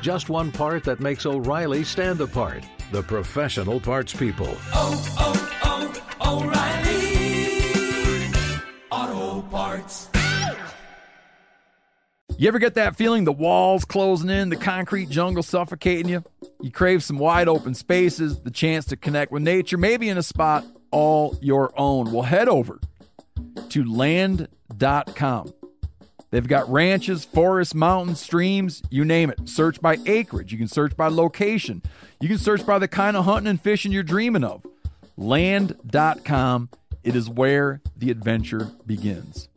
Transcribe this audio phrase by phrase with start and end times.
[0.00, 2.64] Just one part that makes O'Reilly stand apart.
[2.92, 4.48] The professional parts people.
[4.72, 7.08] Oh, oh, oh, O'Reilly!
[8.90, 10.08] Auto Parts.
[12.38, 16.22] You ever get that feeling the walls closing in, the concrete jungle suffocating you?
[16.60, 20.22] You crave some wide open spaces, the chance to connect with nature, maybe in a
[20.22, 22.12] spot all your own.
[22.12, 22.78] Well, head over
[23.70, 25.52] to land.com.
[26.30, 29.48] They've got ranches, forests, mountains, streams, you name it.
[29.48, 30.52] Search by acreage.
[30.52, 31.82] You can search by location.
[32.20, 34.66] You can search by the kind of hunting and fishing you're dreaming of.
[35.16, 36.68] Land.com.
[37.02, 39.47] It is where the adventure begins.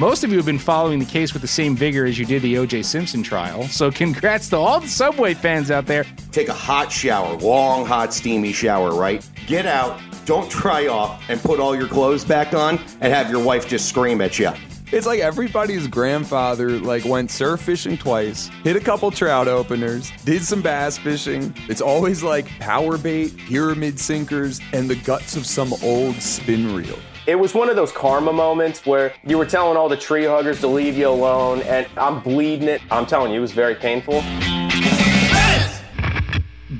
[0.00, 2.40] Most of you have been following the case with the same vigor as you did
[2.40, 2.84] the O.J.
[2.84, 3.64] Simpson trial.
[3.64, 6.06] So, congrats to all the Subway fans out there.
[6.32, 9.22] Take a hot shower, long, hot, steamy shower, right?
[9.46, 13.44] Get out, don't dry off, and put all your clothes back on and have your
[13.44, 14.50] wife just scream at you.
[14.90, 20.42] It's like everybody's grandfather like went surf fishing twice, hit a couple trout openers, did
[20.42, 21.54] some bass fishing.
[21.68, 26.98] It's always like power bait, pyramid sinkers, and the guts of some old spin reel.
[27.30, 30.58] It was one of those karma moments where you were telling all the tree huggers
[30.62, 32.82] to leave you alone, and I'm bleeding it.
[32.90, 34.20] I'm telling you, it was very painful.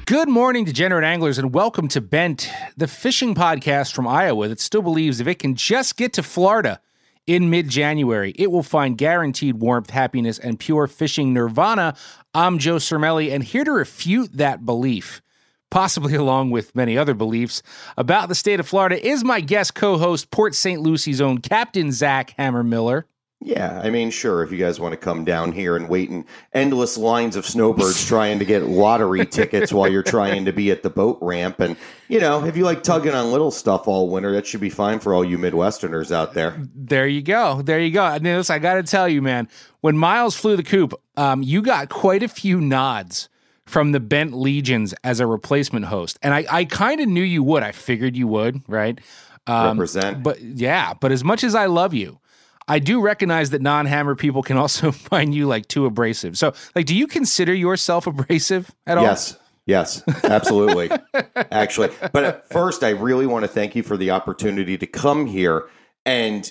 [0.06, 4.82] Good morning, degenerate anglers, and welcome to Bent, the fishing podcast from Iowa that still
[4.82, 6.80] believes if it can just get to Florida
[7.28, 11.94] in mid January, it will find guaranteed warmth, happiness, and pure fishing nirvana.
[12.34, 15.22] I'm Joe Cermele, and here to refute that belief,
[15.70, 17.62] possibly along with many other beliefs
[17.96, 20.80] about the state of Florida, is my guest co host, Port St.
[20.80, 23.06] Lucie's own Captain Zach Hammer Miller.
[23.42, 26.26] Yeah, I mean, sure, if you guys want to come down here and wait in
[26.52, 30.82] endless lines of snowbirds trying to get lottery tickets while you're trying to be at
[30.82, 31.58] the boat ramp.
[31.58, 34.68] And, you know, if you like tugging on little stuff all winter, that should be
[34.68, 36.54] fine for all you Midwesterners out there.
[36.74, 37.62] There you go.
[37.62, 38.04] There you go.
[38.04, 39.48] And this, I got to tell you, man,
[39.80, 43.30] when Miles flew the coop, um, you got quite a few nods
[43.70, 46.18] from the Bent Legions as a replacement host.
[46.22, 47.62] And I, I kind of knew you would.
[47.62, 48.98] I figured you would, right?
[49.46, 50.22] Um, Represent.
[50.22, 52.18] But yeah, but as much as I love you,
[52.66, 56.36] I do recognize that non-hammer people can also find you like too abrasive.
[56.36, 59.04] So, like, do you consider yourself abrasive at all?
[59.04, 59.36] Yes.
[59.66, 60.90] Yes, absolutely.
[61.36, 65.26] Actually, but at first, I really want to thank you for the opportunity to come
[65.26, 65.68] here
[66.04, 66.50] and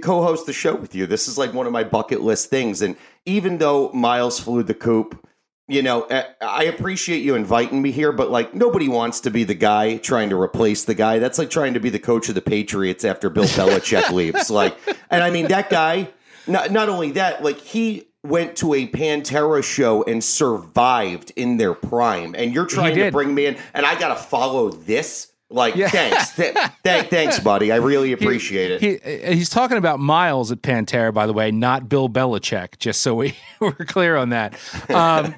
[0.00, 1.06] co-host the show with you.
[1.06, 2.82] This is like one of my bucket list things.
[2.82, 5.25] And even though Miles flew the coop,
[5.68, 9.44] you know, eh, I appreciate you inviting me here, but like nobody wants to be
[9.44, 11.18] the guy trying to replace the guy.
[11.18, 14.50] That's like trying to be the coach of the Patriots after Bill Belichick leaves.
[14.50, 14.76] Like,
[15.10, 16.10] and I mean that guy.
[16.46, 21.74] Not not only that, like he went to a Pantera show and survived in their
[21.74, 25.32] prime, and you're trying to bring me in, and I got to follow this.
[25.48, 27.70] Like, thanks, Th- th- thanks, buddy.
[27.70, 28.80] I really appreciate it.
[28.80, 33.14] He, he's talking about Miles at Pantera, by the way, not Bill Belichick, just so
[33.14, 34.58] we, we're clear on that.
[34.90, 35.36] Um,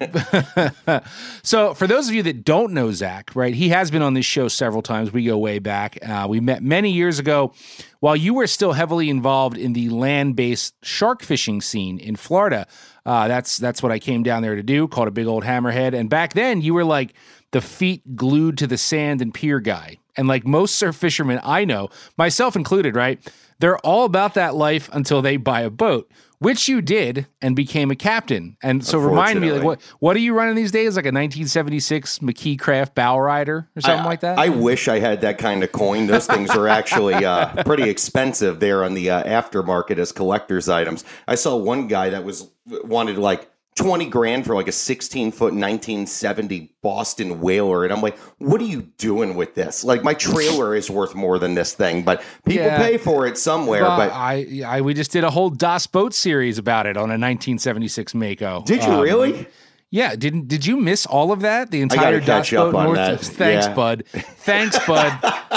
[1.42, 4.24] so, for those of you that don't know Zach, right, he has been on this
[4.24, 5.12] show several times.
[5.12, 5.98] We go way back.
[6.02, 7.52] Uh, we met many years ago
[8.00, 12.66] while you were still heavily involved in the land based shark fishing scene in Florida.
[13.04, 15.94] Uh, that's, that's what I came down there to do, called a big old hammerhead.
[15.94, 17.14] And back then, you were like,
[17.50, 19.97] the feet glued to the sand and pier guy.
[20.16, 23.20] And like most surf fishermen I know, myself included, right?
[23.60, 27.90] They're all about that life until they buy a boat, which you did and became
[27.90, 28.56] a captain.
[28.62, 30.94] And so remind me, like what what are you running these days?
[30.94, 34.38] Like a 1976 McKee Craft bow rider or something I, like that?
[34.38, 36.06] I wish I had that kind of coin.
[36.06, 41.04] Those things are actually uh, pretty expensive there on the uh, aftermarket as collector's items.
[41.26, 45.54] I saw one guy that was wanted like 20 grand for like a 16 foot
[45.54, 47.84] 1970 Boston Whaler.
[47.84, 49.84] And I'm like, what are you doing with this?
[49.84, 52.76] Like, my trailer is worth more than this thing, but people Yeah.
[52.78, 53.82] pay for it somewhere.
[53.82, 57.04] Well, but I, I, we just did a whole Das Boat series about it on
[57.10, 58.62] a 1976 Mako.
[58.66, 59.46] did you Um, really?
[59.90, 60.16] Yeah.
[60.16, 61.70] Didn't did you miss all of that?
[61.70, 62.96] The entire gotta catch up Boat on North.
[62.96, 63.20] that.
[63.24, 63.74] Thanks, Yeah.
[63.74, 64.04] bud.
[64.12, 65.12] Thanks, bud.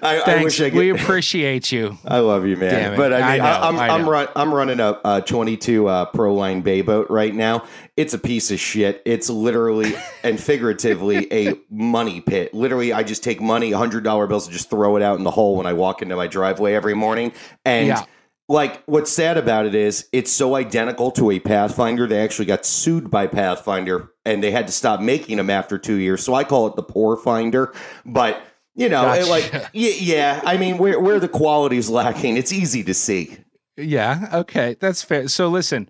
[0.02, 0.78] I, I wish I could.
[0.78, 1.98] we appreciate you.
[2.06, 2.96] I love you, man.
[2.96, 6.34] But I mean, I am I I'm, run, I'm running a, uh 22 uh, Pro
[6.34, 7.64] Line Bay boat right now.
[7.96, 9.02] It's a piece of shit.
[9.04, 9.94] It's literally
[10.24, 12.54] and figuratively a money pit.
[12.54, 15.30] Literally, I just take money, hundred dollar bills, and just throw it out in the
[15.30, 17.32] hole when I walk into my driveway every morning.
[17.64, 18.04] And Yeah.
[18.48, 22.06] like, what's sad about it is it's so identical to a Pathfinder.
[22.06, 25.96] They actually got sued by Pathfinder, and they had to stop making them after two
[25.96, 26.24] years.
[26.24, 27.72] So I call it the Poor Finder,
[28.06, 28.42] but.
[28.74, 29.26] You know, Gotcha.
[29.30, 30.40] like yeah, yeah.
[30.44, 33.36] I mean, where where the quality's lacking, it's easy to see.
[33.76, 34.28] Yeah.
[34.32, 34.76] Okay.
[34.80, 35.28] That's fair.
[35.28, 35.88] So listen.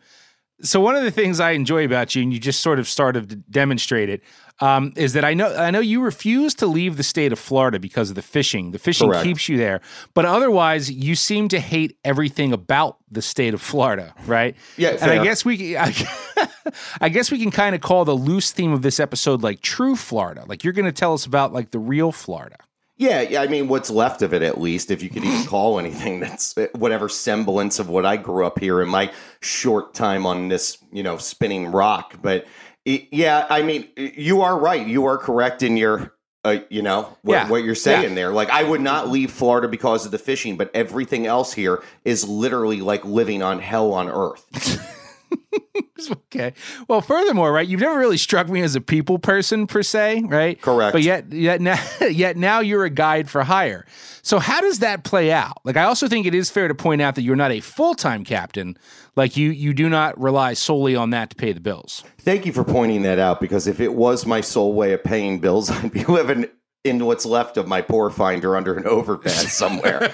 [0.64, 3.28] So one of the things I enjoy about you, and you just sort of started
[3.30, 4.22] to demonstrate it,
[4.60, 7.80] um, is that I know I know you refuse to leave the state of Florida
[7.80, 8.70] because of the fishing.
[8.70, 9.24] The fishing Correct.
[9.24, 9.80] keeps you there,
[10.14, 14.54] but otherwise you seem to hate everything about the state of Florida, right?
[14.76, 15.20] Yeah, And fair.
[15.20, 15.92] I guess we, I,
[17.00, 19.96] I guess we can kind of call the loose theme of this episode like true
[19.96, 20.44] Florida.
[20.46, 22.56] Like you're going to tell us about like the real Florida.
[23.02, 23.42] Yeah, yeah.
[23.42, 26.56] I mean, what's left of it, at least, if you could even call anything that's
[26.56, 29.10] uh, whatever semblance of what I grew up here in my
[29.40, 32.14] short time on this, you know, spinning rock.
[32.22, 32.46] But
[32.84, 34.86] it, yeah, I mean, you are right.
[34.86, 36.14] You are correct in your.
[36.44, 37.48] Uh, you know what, Yeah.
[37.48, 38.14] what you're saying Yeah.
[38.16, 38.32] there.
[38.32, 42.28] Like, I would not leave Florida because of the fishing, but everything else here is
[42.28, 44.44] literally like living on hell on earth.
[46.34, 46.54] Okay.
[46.88, 50.60] Well, furthermore, right, you've never really struck me as a people person per se, right?
[50.60, 50.92] Correct.
[50.92, 51.80] But yet, yet now,
[52.10, 53.86] yet now you're a guide for hire.
[54.22, 55.58] So how does that play out?
[55.64, 57.94] Like, I also think it is fair to point out that you're not a full
[57.94, 58.76] time captain.
[59.14, 62.02] Like, you you do not rely solely on that to pay the bills.
[62.18, 65.38] Thank you for pointing that out because if it was my sole way of paying
[65.38, 66.48] bills, I'd be living
[66.84, 70.12] in what's left of my poor finder under an overpass somewhere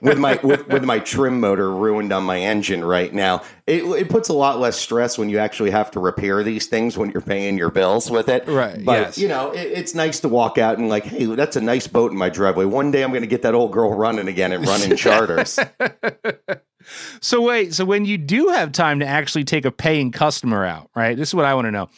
[0.00, 3.42] with my with, with my trim motor ruined on my engine right now.
[3.66, 6.96] It, it puts a lot less stress when you actually have to repair these things
[6.96, 8.48] when you're paying your bills with it.
[8.48, 9.18] Right, But yes.
[9.18, 12.12] you know, it, it's nice to walk out and like, hey, that's a nice boat
[12.12, 12.64] in my driveway.
[12.64, 15.58] One day I'm going to get that old girl running again and running charters.
[17.20, 20.90] So wait, so when you do have time to actually take a paying customer out,
[20.96, 21.16] right?
[21.16, 21.90] This is what I want to know.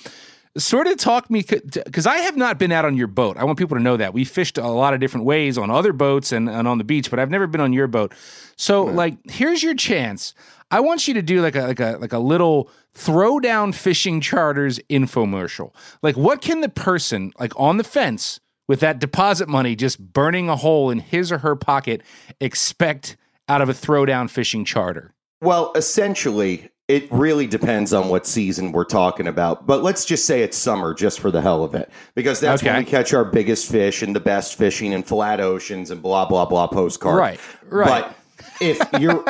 [0.59, 3.39] Sort of talk me because I have not been out on your boat.
[3.39, 5.95] I want people to know that we fished a lot of different ways on other
[5.95, 8.13] boats and, and on the beach, but I've never been on your boat.
[8.57, 10.35] So like, here's your chance.
[10.71, 14.79] I want you to do like a like a like a little throwdown fishing charters
[14.91, 15.73] infomercial.
[16.03, 20.49] Like, what can the person like on the fence with that deposit money just burning
[20.49, 22.03] a hole in his or her pocket
[22.41, 23.17] expect
[23.49, 25.15] out of a throwdown fishing charter?
[25.43, 29.67] Well, essentially, it really depends on what season we're talking about.
[29.67, 31.91] But let's just say it's summer just for the hell of it.
[32.15, 35.91] Because that's when we catch our biggest fish and the best fishing and flat oceans
[35.91, 37.17] and blah, blah, blah postcard.
[37.17, 37.41] Right,
[37.71, 38.05] right.
[38.05, 38.17] But
[38.61, 39.25] if you're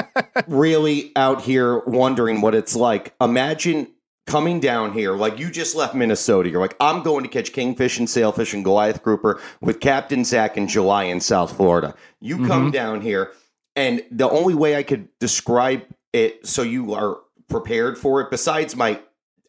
[0.48, 3.86] really out here wondering what it's like, imagine
[4.26, 6.50] coming down here like you just left Minnesota.
[6.50, 10.56] You're like, I'm going to catch kingfish and sailfish and Goliath grouper with Captain Zach
[10.56, 11.94] in July in South Florida.
[12.20, 12.70] You come Mm-hmm.
[12.70, 13.30] down here,
[13.76, 15.82] and the only way I could describe
[16.12, 17.18] it so you are
[17.52, 18.98] prepared for it, besides my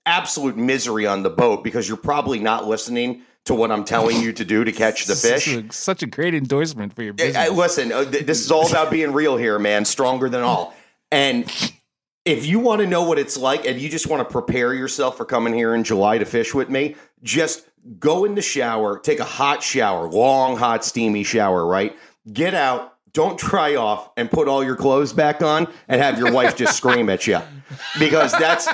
[0.06, 4.32] absolute misery on the boat, because you're probably not listening to what I'm telling you
[4.34, 5.58] to do to catch the fish.
[5.72, 7.36] such a great endorsement for your business.
[7.36, 9.86] hey, listen, uh, th- this is all about being real here, man.
[9.86, 10.74] Stronger than all.
[11.12, 11.46] And
[12.26, 15.18] if you want to know what it's like and you just want to prepare yourself
[15.18, 17.66] for coming here in July to fish with me, just
[18.00, 21.96] go in the shower, take a hot shower, long, hot, steamy shower, right?
[22.32, 26.32] Get out, don't dry off, and put all your clothes back on and have your
[26.32, 27.40] wife just scream at you.
[28.00, 28.68] Because that's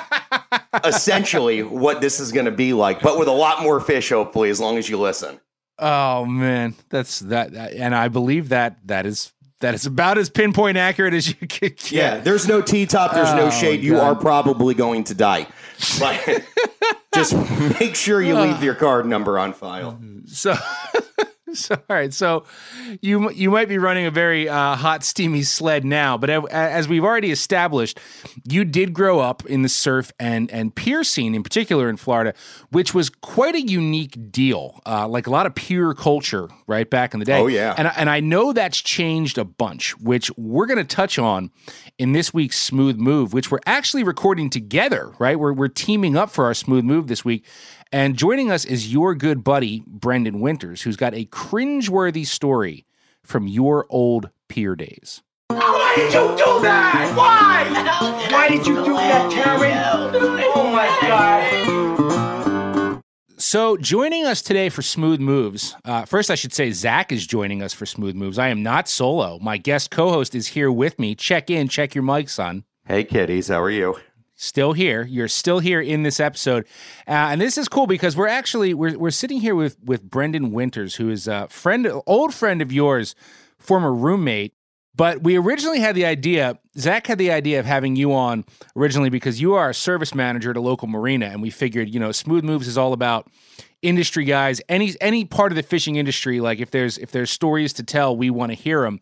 [0.85, 4.49] essentially what this is going to be like, but with a lot more fish, hopefully,
[4.49, 5.39] as long as you listen.
[5.77, 9.31] oh man, that's that, and I believe that that is
[9.61, 11.91] that is about as pinpoint accurate as you could get.
[11.91, 13.81] Yeah, there's no T top, there's no Oh, shade.
[13.83, 14.03] You God.
[14.03, 15.47] are probably going to die.
[15.99, 16.43] But
[17.13, 17.33] just
[17.79, 19.99] make sure you leave your card number on file.
[20.27, 20.55] So,
[21.53, 22.13] so all right.
[22.13, 22.45] So
[23.01, 27.03] you you might be running a very uh, hot, steamy sled now, but as we've
[27.03, 27.99] already established,
[28.47, 32.33] you did grow up in the surf and and pier scene, in particular in Florida,
[32.71, 34.79] which was quite a unique deal.
[34.85, 37.39] Uh, like a lot of pier culture, right back in the day.
[37.39, 37.73] Oh, yeah.
[37.77, 41.51] and I- and I know that's changed a bunch, which we're going to touch on
[41.97, 45.11] in this week's Smooth Move, which we're actually recording together.
[45.19, 47.45] Right, we're we're teaming up for our Smooth Move this week.
[47.91, 52.85] And joining us is your good buddy, Brendan Winters, who's got a cringeworthy story
[53.23, 55.23] from your old pier days.
[55.47, 57.13] Why did you do that?
[57.17, 58.29] Why?
[58.31, 60.13] Why did you do that, Karen?
[60.55, 63.01] Oh my God.
[63.37, 67.63] So, joining us today for Smooth Moves, uh, first I should say Zach is joining
[67.63, 68.37] us for Smooth Moves.
[68.37, 69.39] I am not solo.
[69.39, 71.15] My guest co host is here with me.
[71.15, 72.65] Check in, check your mic, son.
[72.85, 73.97] Hey, kiddies, how are you?
[74.41, 75.03] Still here.
[75.03, 76.65] You're still here in this episode.
[77.05, 80.51] Uh, and this is cool because we're actually we're, we're sitting here with with Brendan
[80.53, 83.15] Winters, who is a friend, old friend of yours,
[83.57, 84.53] former roommate.
[84.95, 88.45] But we originally had the idea, Zach had the idea of having you on
[88.77, 91.25] originally because you are a service manager at a local marina.
[91.25, 93.27] And we figured, you know, Smooth Moves is all about
[93.81, 96.39] industry guys, any any part of the fishing industry.
[96.39, 99.01] Like if there's if there's stories to tell, we want to hear them.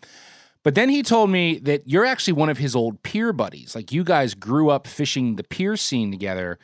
[0.68, 3.74] But then he told me that you're actually one of his old pier buddies.
[3.74, 6.60] Like you guys grew up fishing the pier scene together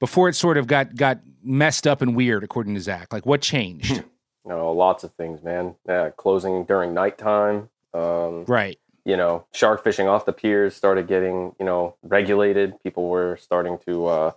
[0.00, 3.12] before it sort of got got messed up and weird, according to Zach.
[3.12, 4.02] Like what changed?
[4.44, 5.76] You know, lots of things, man.
[5.88, 7.70] Yeah, closing during nighttime.
[7.94, 8.76] Um, right.
[9.04, 12.74] You know, shark fishing off the piers started getting, you know, regulated.
[12.82, 14.30] People were starting to, uh,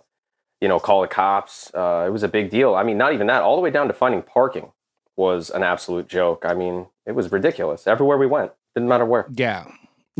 [0.62, 1.70] you know, call the cops.
[1.74, 2.74] Uh, it was a big deal.
[2.74, 4.70] I mean, not even that, all the way down to finding parking
[5.16, 6.44] was an absolute joke.
[6.46, 7.86] I mean, it was ridiculous.
[7.86, 9.26] Everywhere we went, didn't matter where.
[9.34, 9.66] Yeah.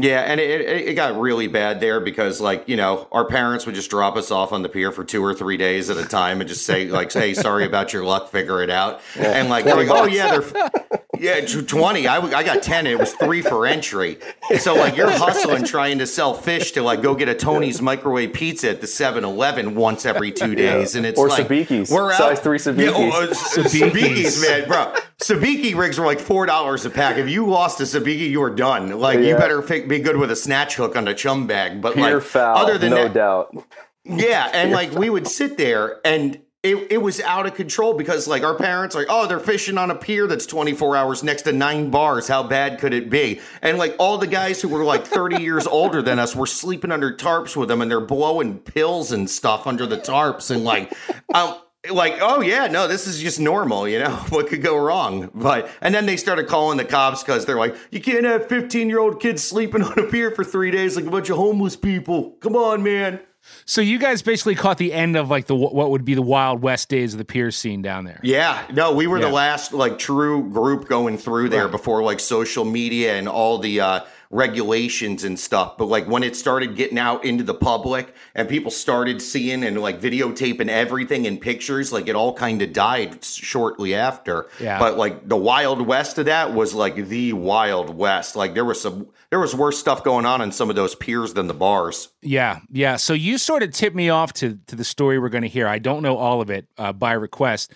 [0.00, 3.66] Yeah, and it, it, it got really bad there because, like, you know, our parents
[3.66, 6.04] would just drop us off on the pier for two or three days at a
[6.04, 9.32] time and just say, like, "Hey, sorry about your luck, figure it out." Yeah.
[9.32, 12.06] And like, like oh yeah, they're yeah, twenty.
[12.06, 12.86] I, I got ten.
[12.86, 14.18] and it was three for entry.
[14.58, 18.32] So like, you're hustling trying to sell fish to like go get a Tony's microwave
[18.32, 21.90] pizza at the 7-Eleven once every two days, and it's or like sabikis.
[21.90, 22.84] We're out size three sabikis.
[22.84, 23.90] Yeah, oh, sabikis.
[23.90, 24.94] sabikis, man, bro.
[25.18, 27.16] Sabiki rigs were like four dollars a pack.
[27.16, 28.98] If you lost a sabiki, you were done.
[28.98, 29.26] Like, yeah.
[29.26, 31.82] you better be good with a snatch hook on a chum bag.
[31.82, 33.56] But Pure like, foul, other than no that, doubt.
[34.04, 38.26] Yeah, and like we would sit there and it, it was out of control because
[38.26, 41.42] like our parents are like oh they're fishing on a pier that's 24 hours next
[41.42, 42.26] to nine bars.
[42.26, 43.40] How bad could it be?
[43.62, 46.90] And like all the guys who were like 30 years older than us were sleeping
[46.90, 50.92] under tarps with them and they're blowing pills and stuff under the tarps and like
[51.32, 51.58] um
[51.90, 55.30] like oh yeah no this is just normal you know what could go wrong?
[55.32, 58.88] But and then they started calling the cops because they're like you can't have 15
[58.88, 61.76] year old kids sleeping on a pier for three days like a bunch of homeless
[61.76, 62.32] people.
[62.40, 63.20] Come on man
[63.64, 66.62] so you guys basically caught the end of like the what would be the Wild
[66.62, 68.20] West days of the pier scene down there.
[68.22, 69.26] Yeah, no, we were yeah.
[69.26, 71.70] the last like true group going through there right.
[71.70, 75.78] before like social media and all the uh, regulations and stuff.
[75.78, 79.80] But like when it started getting out into the public and people started seeing and
[79.80, 84.48] like videotaping everything in pictures, like it all kind of died shortly after.
[84.60, 84.78] Yeah.
[84.78, 88.36] But like the Wild West of that was like the Wild West.
[88.36, 91.34] Like there was some there was worse stuff going on in some of those piers
[91.34, 92.08] than the bars.
[92.22, 92.96] Yeah, yeah.
[92.96, 95.66] So you sort of tipped me off to to the story we're going to hear.
[95.66, 97.72] I don't know all of it uh, by request,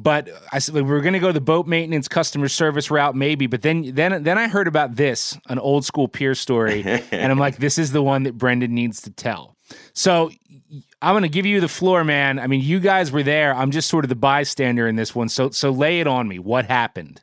[0.00, 3.48] but I said we're going to go the boat maintenance customer service route, maybe.
[3.48, 7.38] But then then then I heard about this, an old school pier story, and I'm
[7.38, 9.56] like, this is the one that Brendan needs to tell.
[9.94, 10.30] So
[11.02, 12.38] I'm going to give you the floor, man.
[12.38, 13.52] I mean, you guys were there.
[13.52, 15.28] I'm just sort of the bystander in this one.
[15.28, 16.38] So so lay it on me.
[16.38, 17.20] What happened?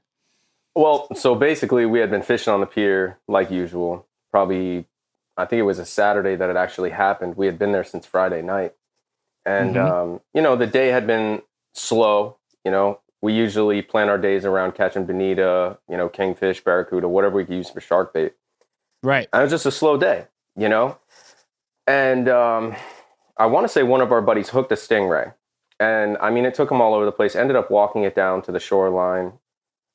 [0.75, 4.05] Well, so basically, we had been fishing on the pier like usual.
[4.31, 4.85] Probably,
[5.37, 7.37] I think it was a Saturday that it actually happened.
[7.37, 8.73] We had been there since Friday night,
[9.45, 9.93] and mm-hmm.
[9.93, 11.41] um, you know the day had been
[11.73, 12.35] slow.
[12.65, 17.37] You know, we usually plan our days around catching bonita, you know, kingfish, barracuda, whatever
[17.37, 18.33] we use for shark bait.
[19.03, 19.29] Right.
[19.31, 20.97] And it was just a slow day, you know,
[21.85, 22.75] and um,
[23.37, 25.33] I want to say one of our buddies hooked a stingray.
[25.79, 27.35] And I mean, it took him all over the place.
[27.35, 29.33] Ended up walking it down to the shoreline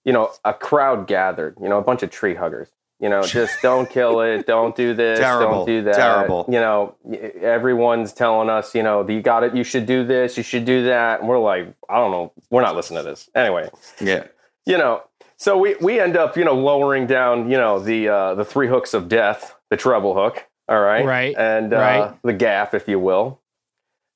[0.04, 2.68] you know, a crowd gathered, you know, a bunch of tree huggers.
[3.00, 5.64] You know, just don't kill it, don't do this, Terrible.
[5.64, 5.94] don't do that.
[5.94, 6.44] Terrible.
[6.48, 6.94] You know,
[7.40, 10.84] everyone's telling us, you know, you got it, you should do this, you should do
[10.84, 11.20] that.
[11.20, 13.30] And we're like, I don't know, we're not listening to this.
[13.34, 13.70] Anyway.
[14.02, 14.26] Yeah.
[14.66, 15.02] You know,
[15.36, 18.68] so we, we end up, you know, lowering down, you know, the uh, the three
[18.68, 21.04] hooks of death, the treble hook, all right?
[21.04, 21.34] Right.
[21.38, 22.22] And uh, right.
[22.22, 23.40] the gaff, if you will.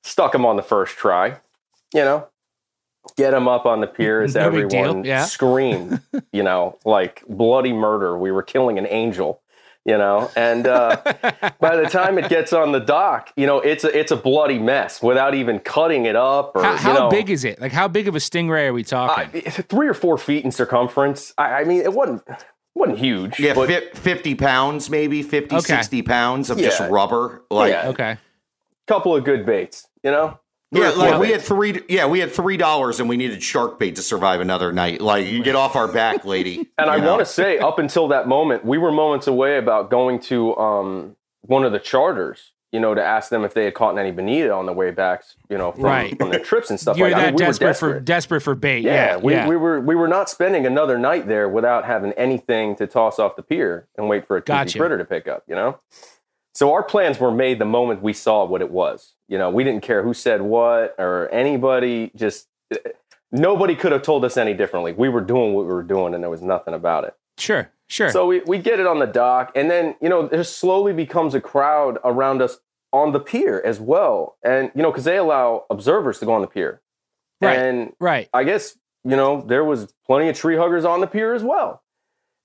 [0.03, 1.39] Stuck him on the first try,
[1.91, 2.27] you know,
[3.15, 5.25] get him up on the pier as no everyone yeah.
[5.25, 8.17] screamed, you know, like bloody murder.
[8.17, 9.41] We were killing an angel,
[9.85, 10.31] you know.
[10.35, 10.97] And uh,
[11.59, 14.59] by the time it gets on the dock, you know, it's a it's a bloody
[14.59, 16.55] mess without even cutting it up.
[16.55, 17.59] Or how, how you know, big is it?
[17.59, 19.43] Like how big of a stingray are we talking?
[19.45, 21.33] Uh, three or four feet in circumference.
[21.37, 22.23] I, I mean, it wasn't
[22.75, 23.39] wasn't huge.
[23.39, 25.65] Yeah, but, 50 pounds, maybe 50, okay.
[25.65, 26.67] 60 pounds of yeah.
[26.67, 27.43] just rubber.
[27.49, 27.87] Like, yeah.
[27.87, 28.17] okay.
[28.85, 30.39] Couple of good baits, you know?
[30.71, 31.81] Yeah, like we had three.
[31.87, 34.99] Yeah, we had three dollars, and we needed shark bait to survive another night.
[34.99, 36.67] Like, you get off our back, lady.
[36.77, 40.19] and I want to say, up until that moment, we were moments away about going
[40.21, 42.51] to um, one of the charters.
[42.71, 45.23] You know, to ask them if they had caught any bonita on the way back.
[45.49, 46.17] You know, from, right.
[46.17, 46.97] from their trips and stuff.
[46.97, 48.81] You're like that I mean, we desperate, desperate for desperate for bait.
[48.81, 49.47] Yeah, yeah we, yeah.
[49.47, 53.37] we were we were not spending another night there without having anything to toss off
[53.37, 54.77] the pier and wait for a gotcha.
[54.77, 55.43] critter to pick up.
[55.47, 55.79] You know.
[56.55, 59.13] So our plans were made the moment we saw what it was.
[59.27, 62.11] You know, we didn't care who said what or anybody.
[62.15, 62.77] Just eh,
[63.31, 64.93] nobody could have told us any differently.
[64.93, 67.13] We were doing what we were doing, and there was nothing about it.
[67.37, 68.09] Sure, sure.
[68.09, 71.35] So we, we get it on the dock, and then you know there slowly becomes
[71.35, 72.59] a crowd around us
[72.93, 76.41] on the pier as well, and you know because they allow observers to go on
[76.41, 76.81] the pier,
[77.41, 78.29] right, and right.
[78.33, 81.83] I guess you know there was plenty of tree huggers on the pier as well,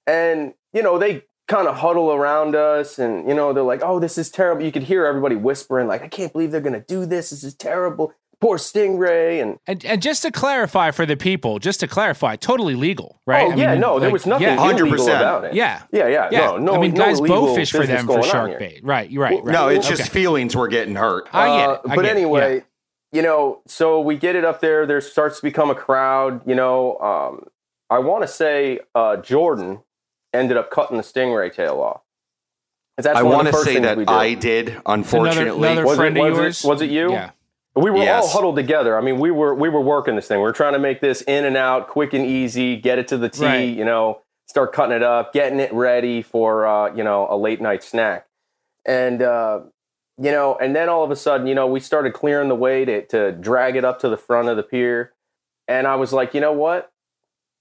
[0.09, 3.99] and you know they kind of huddle around us, and you know they're like, "Oh,
[3.99, 7.04] this is terrible." You could hear everybody whispering, like, "I can't believe they're gonna do
[7.04, 7.30] this.
[7.30, 9.42] This is terrible." poor stingray.
[9.42, 13.47] And, and and just to clarify for the people just to clarify totally legal right?
[13.47, 15.54] Oh I yeah mean, no like, there was nothing yeah, 100% about it.
[15.54, 15.83] Yeah.
[15.92, 16.38] Yeah yeah, yeah.
[16.38, 18.80] no no i mean no guys bowfish for them for shark bait.
[18.83, 21.28] Right you're right, right, no it's just feelings were getting hurt.
[21.33, 22.66] I get it, I but get anyway it,
[23.12, 23.19] yeah.
[23.19, 24.87] you know so we get it up there.
[24.87, 27.47] There starts to become a crowd you know um,
[27.90, 29.83] i want to say uh, jordan
[30.33, 32.03] ended up cutting the stingray tail off
[33.07, 34.81] I want to say that I did.
[34.87, 36.65] Unfortunately, another, another friend was, it, of yours.
[36.65, 37.13] It, was it you?
[37.13, 37.31] Yeah.
[37.77, 38.25] We were yes.
[38.25, 38.99] all huddled together.
[38.99, 40.41] I mean, we were we were working this thing.
[40.41, 43.17] We are trying to make this in and out, quick and easy, get it to
[43.17, 43.45] the tee.
[43.45, 43.77] Right.
[43.77, 47.61] You know, start cutting it up, getting it ready for uh, you know a late
[47.61, 48.27] night snack,
[48.85, 49.61] and uh,
[50.19, 52.85] you know, and then all of a sudden, you know, we started clearing the way
[52.85, 55.13] to to drag it up to the front of the pier,
[55.69, 56.91] and I was like, you know what?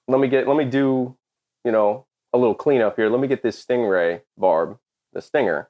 [0.07, 1.15] Let me get let me do,
[1.63, 3.09] you know, a little cleanup here.
[3.09, 4.77] Let me get this stingray barb,
[5.13, 5.69] the stinger,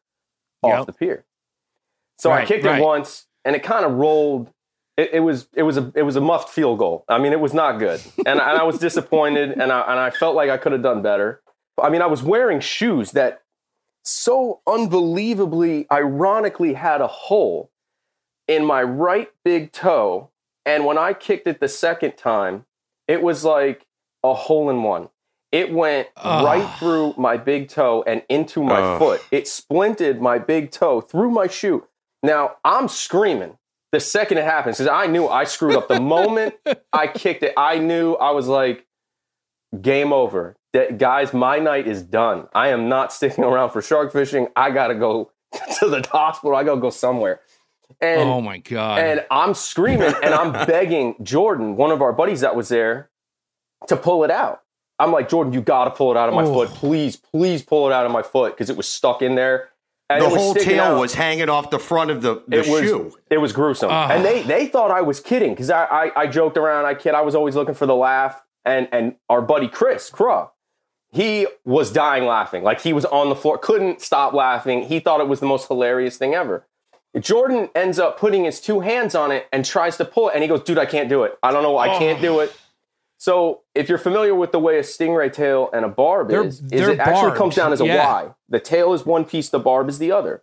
[0.62, 0.86] off Yep.
[0.88, 1.26] the pier.
[2.18, 2.80] So I kicked right.
[2.80, 4.52] it once, and it kind of rolled.
[4.98, 7.06] It, it was it was a it was a muffed field goal.
[7.08, 10.10] I mean, it was not good, and, and I was disappointed, and I and I
[10.10, 11.42] felt like I could have done better.
[11.82, 13.42] I mean, I was wearing shoes that
[14.04, 17.72] so unbelievably, ironically, had a hole
[18.50, 20.30] in my right big toe,
[20.66, 22.66] and when I kicked it the second time,
[23.08, 23.86] it was like
[24.24, 25.08] a hole in one.
[25.52, 26.46] It went Ugh.
[26.46, 26.78] right ah.
[26.80, 29.00] through my big toe and into my Ugh.
[29.00, 29.22] foot.
[29.32, 31.86] It splinted my big toe through my shoe.
[32.22, 33.58] Now I'm screaming
[33.92, 35.88] the second it happens because I knew I screwed up.
[35.88, 36.56] The moment
[36.94, 38.86] I kicked it, I knew I was like,
[39.82, 40.56] game over.
[40.74, 42.48] That, guys, my night is done.
[42.54, 44.48] I am not sticking around for shark fishing.
[44.56, 45.32] I got to go
[45.80, 46.56] to the hospital.
[46.56, 47.42] I got to go somewhere.
[48.02, 52.42] And oh my god and I'm screaming and I'm begging Jordan, one of our buddies
[52.42, 53.10] that was there,
[53.88, 54.62] to pull it out.
[55.00, 56.54] I'm like, Jordan, you got to pull it out of my Oh.
[56.54, 56.70] foot.
[56.70, 59.70] Please, please pull it out of my foot because it was stuck in there.
[60.12, 61.00] And the it was whole tail out.
[61.00, 63.18] was hanging off the front of the, the it was shoe.
[63.30, 64.10] it was gruesome, Ah.
[64.12, 66.86] and they they thought I was kidding because I, I I joked around.
[66.86, 67.14] I kid.
[67.14, 70.50] I was always looking for the laugh, and and our buddy Chris Craw,
[71.12, 72.64] he was dying laughing.
[72.64, 74.82] Like he was on the floor, couldn't stop laughing.
[74.82, 76.66] He thought it was the most hilarious thing ever.
[77.20, 80.42] Jordan ends up putting his two hands on it and tries to pull it, and
[80.42, 81.38] he goes, "Dude, I can't do it.
[81.44, 81.78] I don't know.
[81.78, 82.52] I can't do it."
[83.20, 86.62] So, if you're familiar with the way a stingray tail and a barb They're- is,
[86.62, 88.12] is they're it actually comes down as a Yeah.
[88.24, 88.30] Y.
[88.48, 90.42] The tail is one piece, the barb is the other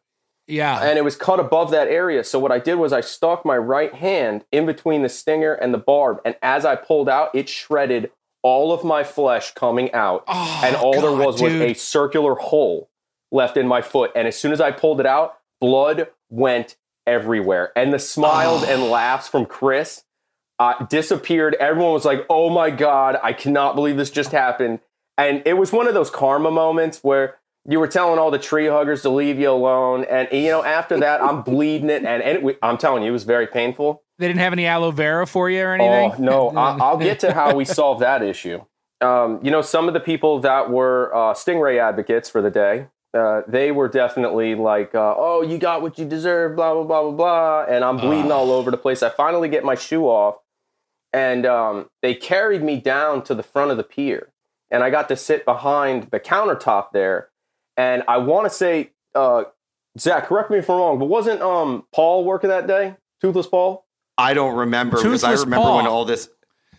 [0.49, 2.23] yeah and it was cut above that area.
[2.23, 5.75] So what I did was I stuck my right hand in between the stinger and
[5.75, 8.13] the barb, and as I pulled out, it shredded
[8.45, 11.63] all of my flesh coming out, Oh, and all there God, was was dude.
[11.63, 12.89] a circular hole
[13.33, 14.13] left in my foot.
[14.15, 16.77] And as soon as I pulled it out, blood went
[17.09, 18.71] everywhere, and the smiles Oh.
[18.73, 20.05] and laughs from Chris
[20.59, 21.55] uh, disappeared.
[21.61, 24.81] Everyone was like, "Oh my god, I cannot believe this just happened."
[25.19, 27.37] And it was one of those karma moments where
[27.69, 30.99] you were telling all the tree huggers to leave you alone, and you know after
[31.01, 34.03] that I'm bleeding it, and, and it, I'm telling you, it was very painful.
[34.19, 37.21] they didn't have any aloe vera for you or anything Oh no, I, I'll get
[37.21, 38.63] to how we solved that issue.
[39.01, 42.87] Um, you know, some of the people that were uh, stingray advocates for the day,
[43.13, 47.03] uh, they were definitely like, uh, "Oh, you got what you deserve," blah blah blah
[47.03, 49.03] blah blah, and I'm bleeding all over the place.
[49.03, 50.37] I finally get my shoe off,
[51.17, 54.29] and um, they carried me down to the front of the pier,
[54.71, 57.31] and I got to sit behind the countertop there.
[57.79, 59.45] And I want to say, uh,
[59.99, 62.97] Zach, correct me if I'm wrong, but wasn't um, Paul working that day?
[63.23, 63.87] Toothless Paul.
[64.19, 65.95] I don't remember because I Toothless remember when Paul.
[65.95, 66.29] all this.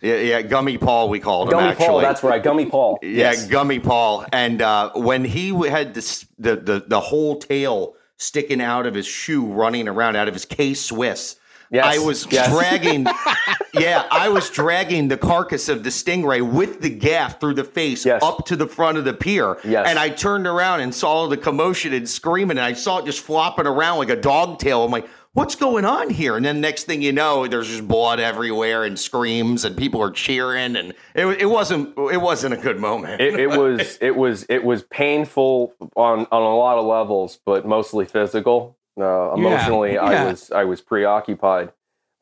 [0.00, 1.86] Yeah, yeah, Gummy Paul, we called him Gummy actually.
[1.86, 3.00] Paul, that's right, Gummy Paul.
[3.02, 3.46] Yeah, Yes.
[3.48, 4.24] Gummy Paul.
[4.32, 9.06] And uh, when he had this, the, the the whole tail sticking out of his
[9.06, 11.34] shoe, running around out of his K Swiss,
[11.70, 12.50] Yes, I was yes.
[12.50, 13.06] dragging.
[13.74, 18.06] yeah, I was dragging the carcass of the stingray with the gaff through the face
[18.06, 18.22] Yes.
[18.22, 19.58] up to the front of the pier.
[19.64, 19.86] Yes.
[19.88, 23.20] And I turned around and saw the commotion and screaming, and I saw it just
[23.20, 24.84] flopping around like a dog tail.
[24.84, 25.08] I'm like.
[25.34, 26.36] What's going on here?
[26.36, 30.10] And then next thing you know, there's just blood everywhere and screams and people are
[30.10, 33.20] cheering and it, it wasn't it wasn't a good moment.
[33.20, 37.64] it, it was it was it was painful on on a lot of levels, but
[37.68, 38.77] mostly physical.
[38.98, 40.02] Uh, emotionally, yeah.
[40.02, 41.72] I was I was preoccupied.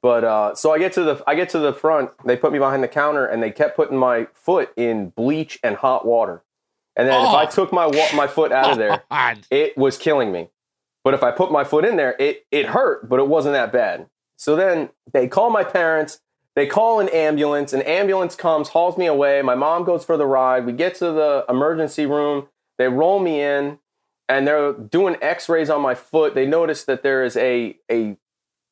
[0.03, 2.11] But uh, so I get to the I get to the front.
[2.25, 5.77] They put me behind the counter, and they kept putting my foot in bleach and
[5.77, 6.43] hot water.
[6.95, 7.37] And then if Oh.
[7.37, 9.41] I took my wa- my foot out of there, God.
[9.51, 10.51] it was killing me.
[11.03, 13.73] But if I put my foot in there, it it hurt, but it wasn't that
[13.73, 14.07] bad.
[14.37, 16.21] So then they call my parents.
[16.55, 17.73] They call an ambulance.
[17.75, 19.43] An ambulance comes, hauls me away.
[19.43, 20.65] My mom goes for the ride.
[20.67, 22.49] We get to the emergency room.
[22.79, 23.79] They roll me in,
[24.29, 26.35] and they're doing X-rays on my foot.
[26.35, 28.17] They notice that there is a a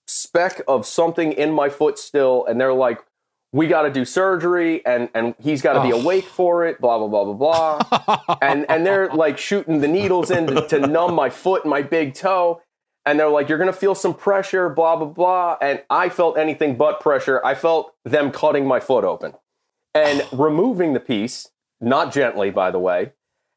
[0.06, 3.04] speck of something in my foot still, and they're like,
[3.52, 6.00] "We got to do surgery, and and he's got to be Oh.
[6.00, 8.36] awake for it." Blah blah blah blah blah.
[8.42, 11.82] and and they're like shooting the needles in to, to numb my foot and my
[11.82, 12.60] big toe.
[13.06, 15.56] And they're like, "You're gonna feel some pressure." Blah blah blah.
[15.60, 17.40] And I felt anything but pressure.
[17.44, 19.34] I felt them cutting my foot open
[19.94, 23.12] and removing the piece, not gently, by the way,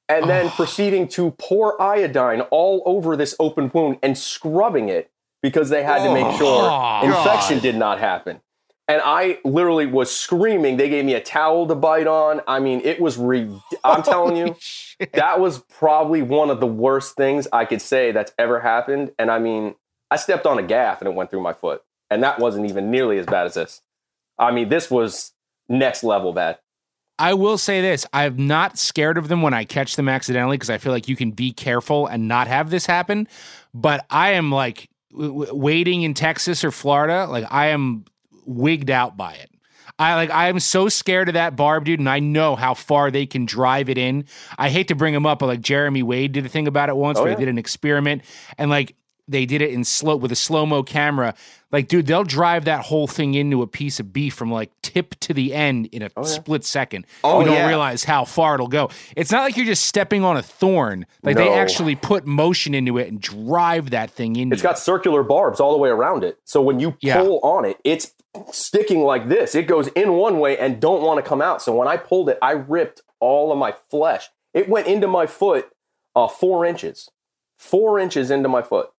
[0.10, 5.12] and then proceeding to pour iodine all over this open wound and scrubbing it
[5.44, 7.62] because they had to make sure Oh, infection God.
[7.64, 8.42] did not happen.
[8.90, 10.78] And I literally was screaming.
[10.78, 12.40] They gave me a towel to bite on.
[12.48, 13.18] I mean, it was.
[13.18, 13.52] Re-
[13.84, 14.56] I'm telling you,
[15.12, 19.12] that was probably one of the worst things I could say that's ever happened.
[19.20, 19.76] And I mean,
[20.10, 22.90] I stepped on a gaff and it went through my foot, and that wasn't even
[22.90, 23.82] nearly as bad as this.
[24.40, 25.34] I mean, this was
[25.68, 26.60] next level bad.
[27.20, 30.70] I will say this: I'm not scared of them when I catch them accidentally because
[30.70, 33.28] I feel like you can be careful and not have this happen.
[33.74, 38.06] But I am like w- waiting in Texas or Florida, like I am
[38.46, 39.50] wigged out by it.
[40.00, 43.10] I like I am so scared of that barb, dude, and I know how far
[43.10, 44.26] they can drive it in.
[44.58, 46.96] I hate to bring him up, but like Jeremy Wade did a thing about it
[46.96, 47.36] once Oh, where yeah.
[47.38, 48.22] they did an experiment
[48.60, 48.96] and like
[49.28, 51.34] they did it in slow with a slow mo camera.
[51.72, 55.16] Like, dude, they'll drive that whole thing into a piece of beef from like tip
[55.22, 57.06] to the end in a split second.
[57.24, 57.68] Oh, we don't yeah.
[57.68, 58.90] realize how far it'll go.
[59.18, 61.06] It's not like you're just stepping on a thorn.
[61.24, 65.24] Like they actually put motion into it and drive that thing into It's got circular
[65.24, 66.38] barbs all the way around it.
[66.46, 67.18] So when you Yeah.
[67.22, 68.14] pull on it, it's
[68.52, 69.54] sticking like this.
[69.56, 71.62] It goes in one way and don't want to come out.
[71.62, 74.30] So when I pulled it, I ripped all of my flesh.
[74.54, 75.70] It went into my foot
[76.16, 77.10] uh, four inches.
[77.58, 78.90] Four inches into my foot.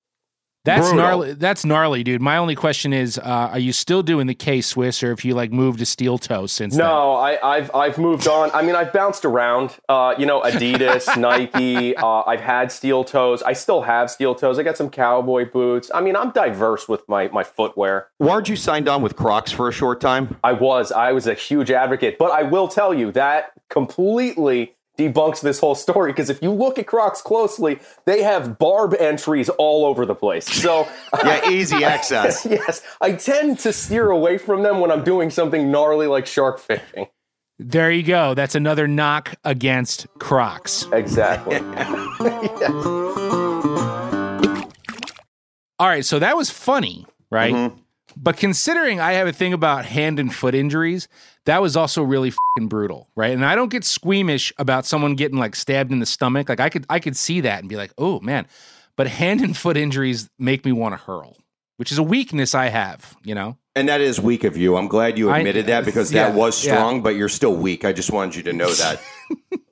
[0.65, 0.97] That's Brutal.
[0.99, 1.33] gnarly.
[1.35, 2.21] That's gnarly, dude.
[2.21, 5.35] My only question is, uh, are you still doing the K Swiss, or if you
[5.35, 6.77] like moved to steel toe since?
[6.77, 6.85] then?
[6.85, 8.51] No, I, I've I've moved on.
[8.53, 9.77] I mean, I've bounced around.
[9.89, 11.97] Uh, you know, Adidas, Nike.
[11.97, 13.43] Uh, I've had steel toes.
[13.43, 14.59] I still have steel toes.
[14.59, 15.91] I got some cowboy boots.
[15.95, 18.09] I mean, I'm diverse with my my footwear.
[18.19, 20.37] Weren't you signed on with Crocs for a short time?
[20.45, 20.93] I was.
[20.93, 22.19] I was a huge advocate.
[22.19, 26.79] But I will tell you that completely debunks this whole story because if you look
[26.79, 30.45] at Crocs closely, they have barb entries all over the place.
[30.47, 30.89] So,
[31.25, 32.45] Yeah, easy access.
[32.51, 36.59] yes, I tend to steer away from them when I'm doing something gnarly like shark
[36.59, 37.07] fishing.
[37.61, 38.35] There you go.
[38.35, 40.87] That's another knock against Crocs.
[40.93, 41.57] Exactly.
[45.81, 47.55] All right, so that was funny, right?
[47.55, 47.77] Mm-hmm.
[48.21, 51.07] But considering I have a thing about hand and foot injuries,
[51.47, 53.33] that was also really fucking brutal, right?
[53.33, 56.49] And I don't get squeamish about someone getting like stabbed in the stomach.
[56.49, 58.47] Like I could I could see that and be like, "Oh, man."
[58.97, 61.37] But hand and foot injuries make me want to hurl,
[61.77, 63.57] which is a weakness I have, you know.
[63.77, 64.77] And that is weak of you.
[64.77, 66.73] I'm glad you I- admitted that because that yeah, was yeah.
[66.75, 67.85] strong, but you're still weak.
[67.85, 69.01] I just wanted you to know that.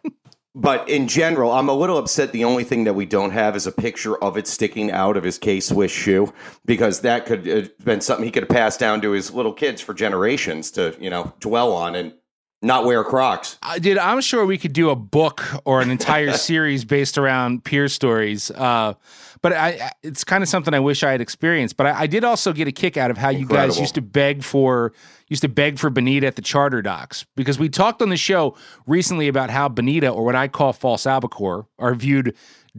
[0.56, 2.32] but in general, I'm a little upset.
[2.32, 5.22] The only thing that we don't have is a picture of it sticking out of
[5.22, 6.32] his K Swiss shoe
[6.64, 9.82] because that could have been something he could have passed down to his little kids
[9.82, 12.14] for generations to, you know, dwell on and
[12.62, 13.58] not wear Crocs.
[13.62, 17.64] Uh, dude, I'm sure we could do a book or an entire series based around
[17.64, 18.50] pier stories.
[18.50, 18.94] Uh,
[19.46, 21.76] but I, it's kind of something I wish I had experienced.
[21.76, 24.02] But I, I did also get a kick out of how you guys used to
[24.02, 24.92] beg for
[25.28, 28.56] used to beg for Bonita at the charter docks because we talked on the show
[28.88, 32.34] recently about how Bonita or what I call false albacore are viewed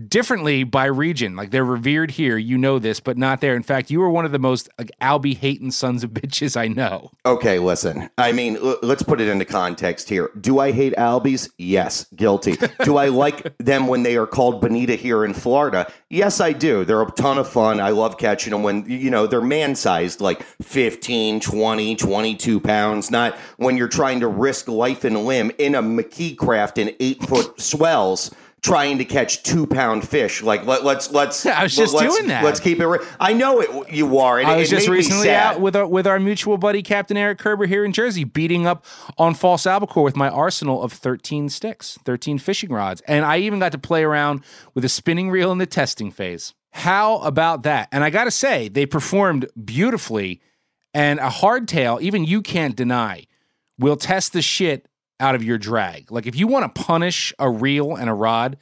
[0.08, 1.36] differently by region.
[1.36, 3.56] Like they're revered here, you know this, but not there.
[3.56, 6.68] In fact, you were one of the most like Albie hating sons of bitches I
[6.68, 7.12] know.
[7.26, 8.10] Okay, listen.
[8.18, 10.30] I mean, l- let's put it into context here.
[10.40, 11.50] Do I hate Albies?
[11.58, 12.58] Yes, guilty.
[12.84, 15.92] do I like them when they are called Bonita here in Florida?
[16.10, 16.86] Yes, I do.
[16.86, 17.80] They're a ton of fun.
[17.80, 23.12] I love catching them when, you know, they're man sized, like 15, 20, 22 pounds,
[23.12, 27.22] not when you're trying to risk life and limb in a McKee craft in eight
[27.24, 28.32] foot swells.
[28.64, 31.46] Trying to catch two pound fish, like let, let's let's.
[31.46, 32.44] I was just let's- doing that.
[32.44, 32.88] Let's keep it.
[32.88, 33.94] Re- I know it.
[33.94, 34.40] You are.
[34.40, 37.38] And I it- was just recently out with our with our mutual buddy Captain Eric
[37.38, 38.84] Kerber here in Jersey, beating up
[39.18, 43.60] on false albacore with my arsenal of thirteen sticks, thirteen fishing rods, and I even
[43.60, 44.44] got to play around
[44.74, 46.56] with a spinning reel in the testing phase.
[46.72, 47.90] How about that?
[47.92, 50.42] And I got to say, they performed beautifully.
[50.94, 53.26] And a hardtail, even you can't deny,
[53.78, 54.88] will test the shit
[55.20, 56.12] out of your drag.
[56.12, 58.58] Like if you want to punish a reel and a rod,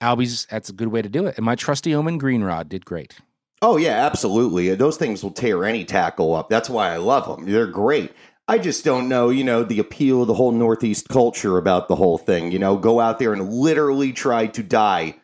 [0.00, 1.36] Albie's that's a good way to do it.
[1.36, 3.16] And my trusty Omen green rod did great.
[3.62, 4.70] Oh yeah, absolutely.
[4.70, 6.50] Uh, those things will tear any tackle up.
[6.50, 7.50] That's why I love them.
[7.50, 8.12] They're great.
[8.48, 11.96] I just don't know, you know, the appeal of the whole Northeast culture about the
[11.96, 12.52] whole thing.
[12.52, 15.16] You know, go out there and literally try to die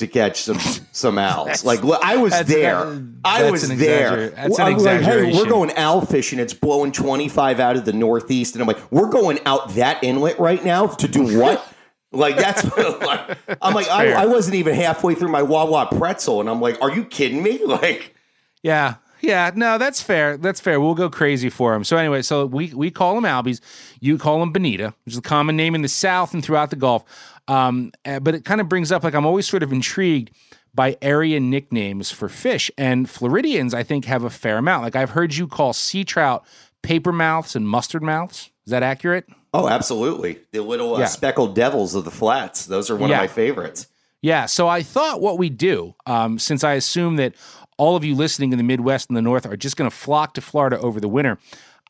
[0.00, 0.58] to catch some
[0.92, 1.64] some owls.
[1.64, 2.82] like I was there.
[2.82, 4.30] An, I was there.
[4.30, 5.24] That's an I'm exaggeration.
[5.24, 6.38] Like, hey, we're going owl fishing.
[6.38, 10.38] It's blowing 25 out of the northeast, and I'm like, we're going out that inlet
[10.38, 11.66] right now to do what?
[12.12, 16.50] like that's like, I'm like I, I, wasn't even halfway through my Wawa pretzel, and
[16.50, 17.60] I'm like, are you kidding me?
[17.70, 18.16] Like,
[18.62, 18.96] yeah.
[19.20, 20.38] Yeah, no, that's fair.
[20.38, 20.80] That's fair.
[20.80, 21.84] We'll go crazy for him.
[21.84, 23.60] So anyway, so we we call him Albies.
[24.00, 26.76] You call him Bonita, which is a common name in the South and throughout the
[26.76, 27.04] Gulf.
[27.50, 30.30] Um, eh, but it kind of brings up like I'm always sort of intrigued
[30.72, 34.84] by area nicknames for fish, and Floridians I think have a fair amount.
[34.84, 36.44] Like I've heard you call sea trout
[36.82, 38.50] paper mouths and mustard mouths.
[38.66, 39.26] Is that accurate?
[39.52, 40.38] Oh, absolutely.
[40.52, 41.06] The little uh, yeah.
[41.06, 42.66] speckled devils of the flats.
[42.66, 43.16] Those are one yeah.
[43.16, 43.88] of my favorites.
[44.22, 44.46] Yeah.
[44.46, 47.34] So I thought what we do, um, since I assume that
[47.78, 50.34] all of you listening in the Midwest and the North are just going to flock
[50.34, 51.38] to Florida over the winter,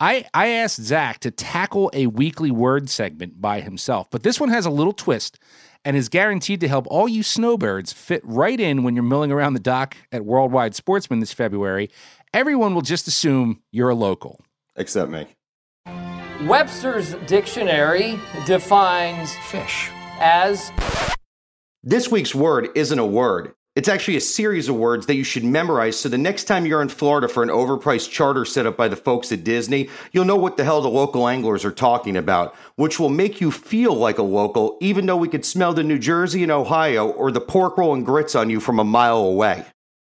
[0.03, 4.49] I, I asked Zach to tackle a weekly word segment by himself, but this one
[4.49, 5.39] has a little twist
[5.85, 9.53] and is guaranteed to help all you snowbirds fit right in when you're milling around
[9.53, 11.91] the dock at Worldwide Sportsman this February.
[12.33, 14.41] Everyone will just assume you're a local.
[14.75, 15.27] Except me.
[16.47, 20.73] Webster's dictionary defines fish as.
[21.83, 25.43] This week's word isn't a word, it's actually a series of words that you should
[25.43, 28.89] memorize so the next time you're in Florida for an overpriced charter set up by
[28.89, 32.55] the folks at Disney, you'll know what the hell the local anglers are talking about,
[32.75, 35.99] which will make you feel like a local, even though we could smell the New
[35.99, 39.65] Jersey and Ohio or the pork roll and grits on you from a mile away.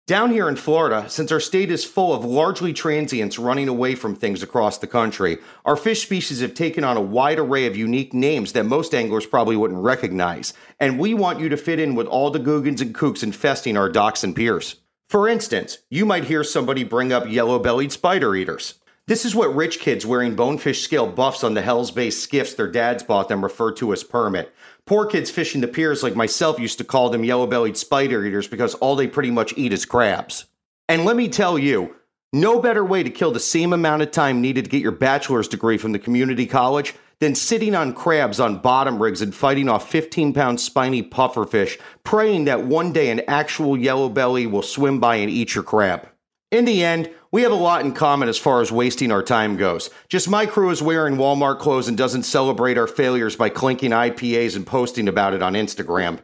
[0.08, 4.15] Down here in Florida, since our state is full of largely transients running away from
[4.15, 8.13] things across the country, our fish species have taken on a wide array of unique
[8.13, 12.08] names that most anglers probably wouldn't recognize, and we want you to fit in with
[12.08, 14.78] all the googans and kooks infesting our docks and piers.
[15.10, 18.76] For instance, you might hear somebody bring up yellow bellied spider eaters.
[19.08, 22.72] This is what rich kids wearing bonefish scale buffs on the Hells Bay skiffs their
[22.72, 24.54] dads bought them refer to as permit.
[24.88, 28.47] Poor kids fishing the piers like myself used to call them yellow bellied spider eaters
[28.47, 30.45] because all they pretty much eat is crabs.
[30.88, 31.93] And let me tell you,
[32.32, 35.50] no better way to kill the same amount of time needed to get your bachelor's
[35.50, 39.89] degree from the community college than sitting on crabs on bottom rigs and fighting off
[39.89, 45.17] 15 pound spiny pufferfish, praying that one day an actual yellow belly will swim by
[45.17, 46.08] and eat your crab.
[46.50, 49.57] In the end, we have a lot in common as far as wasting our time
[49.57, 49.89] goes.
[50.09, 54.55] Just my crew is wearing Walmart clothes and doesn't celebrate our failures by clinking IPAs
[54.55, 56.19] and posting about it on Instagram.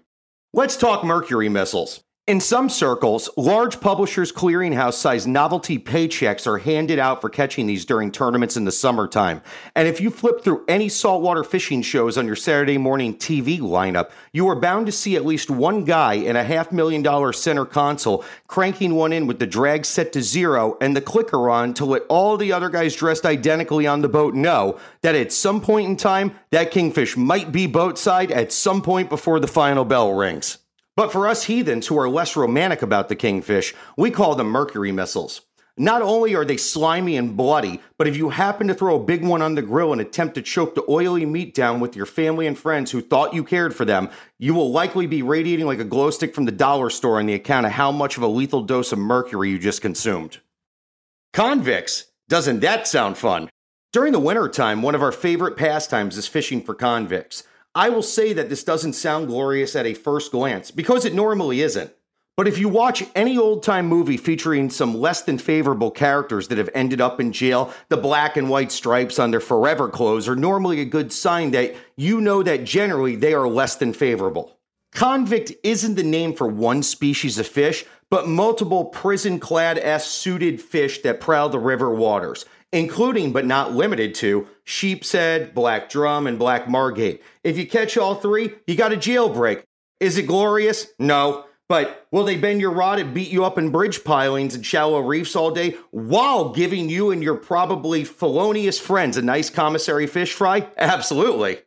[0.53, 2.02] Let's talk mercury missiles.
[2.25, 7.83] In some circles, large publishers' clearinghouse sized novelty paychecks are handed out for catching these
[7.83, 9.41] during tournaments in the summertime.
[9.75, 14.11] And if you flip through any saltwater fishing shows on your Saturday morning TV lineup,
[14.31, 17.65] you are bound to see at least one guy in a half million dollar center
[17.65, 21.83] console cranking one in with the drag set to zero and the clicker on to
[21.83, 25.89] let all the other guys dressed identically on the boat know that at some point
[25.89, 30.59] in time, that kingfish might be boatside at some point before the final bell rings.
[30.95, 34.91] But for us heathens who are less romantic about the kingfish, we call them mercury
[34.91, 35.41] missiles.
[35.75, 39.25] Not only are they slimy and bloody, but if you happen to throw a big
[39.25, 42.45] one on the grill and attempt to choke the oily meat down with your family
[42.45, 45.83] and friends who thought you cared for them, you will likely be radiating like a
[45.83, 48.61] glow stick from the dollar store on the account of how much of a lethal
[48.61, 50.37] dose of mercury you just consumed.
[51.33, 52.05] Convicts!
[52.29, 53.49] Doesn't that sound fun?
[53.91, 57.43] During the wintertime, one of our favorite pastimes is fishing for convicts.
[57.75, 61.61] I will say that this doesn't sound glorious at a first glance, because it normally
[61.61, 61.91] isn't.
[62.37, 66.57] But if you watch any old time movie featuring some less than favorable characters that
[66.57, 70.35] have ended up in jail, the black and white stripes on their forever clothes are
[70.35, 74.57] normally a good sign that you know that generally they are less than favorable.
[74.93, 80.61] Convict isn't the name for one species of fish, but multiple prison clad S suited
[80.61, 86.37] fish that prowl the river waters including but not limited to sheepshead, black drum, and
[86.37, 87.21] black margate.
[87.43, 89.63] If you catch all three, you got a jailbreak.
[90.01, 90.87] Is it glorious?
[90.99, 91.45] No.
[91.69, 94.99] But will they bend your rod and beat you up in bridge pilings and shallow
[94.99, 100.33] reefs all day while giving you and your probably felonious friends a nice commissary fish
[100.33, 100.67] fry?
[100.77, 101.59] Absolutely.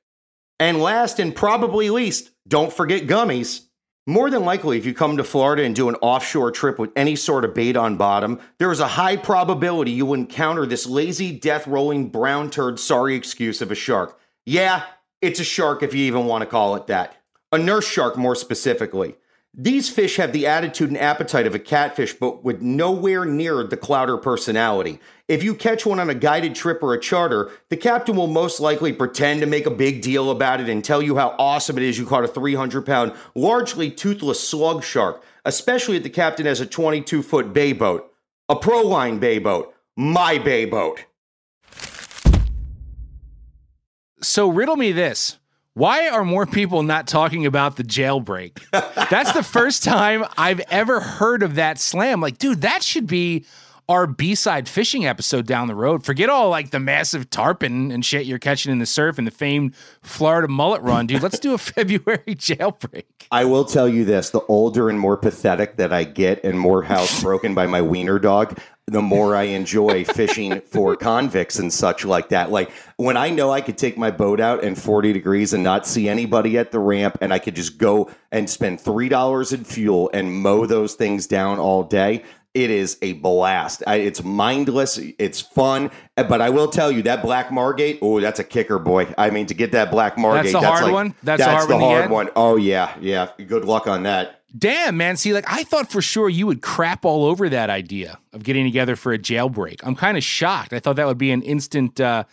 [0.58, 3.65] And last and probably least, don't forget gummies.
[4.08, 7.16] More than likely, if you come to Florida and do an offshore trip with any
[7.16, 11.36] sort of bait on bottom, there is a high probability you will encounter this lazy,
[11.36, 14.16] death rolling brown turd sorry excuse of a shark.
[14.44, 14.84] Yeah,
[15.20, 17.16] it's a shark if you even want to call it that.
[17.50, 19.16] A nurse shark, more specifically.
[19.58, 23.78] These fish have the attitude and appetite of a catfish, but with nowhere near the
[23.78, 25.00] clouder personality.
[25.28, 28.60] If you catch one on a guided trip or a charter, the captain will most
[28.60, 31.84] likely pretend to make a big deal about it and tell you how awesome it
[31.84, 36.60] is you caught a 300 pound, largely toothless slug shark, especially if the captain has
[36.60, 38.12] a 22 foot bay boat.
[38.50, 39.74] A Proline bay boat.
[39.96, 41.06] My bay boat.
[44.20, 45.38] So riddle me this.
[45.76, 48.62] Why are more people not talking about the jailbreak?
[49.10, 52.22] That's the first time I've ever heard of that slam.
[52.22, 53.44] Like, dude, that should be
[53.88, 56.04] our B-side fishing episode down the road.
[56.04, 59.30] Forget all like the massive tarpon and shit you're catching in the surf and the
[59.30, 61.22] famed Florida mullet run, dude.
[61.22, 63.04] Let's do a February jailbreak.
[63.30, 66.84] I will tell you this: the older and more pathetic that I get, and more
[66.84, 72.28] housebroken by my wiener dog, the more I enjoy fishing for convicts and such like
[72.28, 72.50] that.
[72.50, 75.86] Like when I know I could take my boat out in 40 degrees and not
[75.86, 80.10] see anybody at the ramp and I could just go and spend $3 in fuel
[80.14, 82.22] and mow those things down all day.
[82.56, 83.82] It is a blast.
[83.86, 84.96] I, it's mindless.
[84.96, 85.90] It's fun.
[86.14, 87.98] But I will tell you that black margate.
[88.00, 89.12] Oh, that's a kicker, boy.
[89.18, 90.44] I mean, to get that black margate.
[90.44, 91.14] That's the that's hard like, one.
[91.22, 92.10] That's, That's, the hard, the one, hard get?
[92.10, 92.30] one.
[92.34, 93.28] Oh yeah, yeah.
[93.46, 94.40] Good luck on that.
[94.56, 95.18] Damn, man.
[95.18, 98.64] See, like I thought for sure you would crap all over that idea of getting
[98.64, 99.80] together for a jailbreak.
[99.82, 100.72] I'm kind of shocked.
[100.72, 102.24] I thought that would be an instant, uh,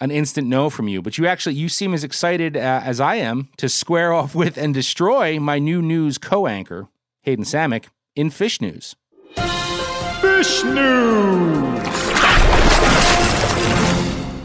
[0.00, 1.00] an instant no from you.
[1.00, 4.58] But you actually, you seem as excited uh, as I am to square off with
[4.58, 6.88] and destroy my new news co-anchor,
[7.22, 7.84] Hayden Samick,
[8.16, 8.96] in Fish News.
[10.20, 11.82] Fish news.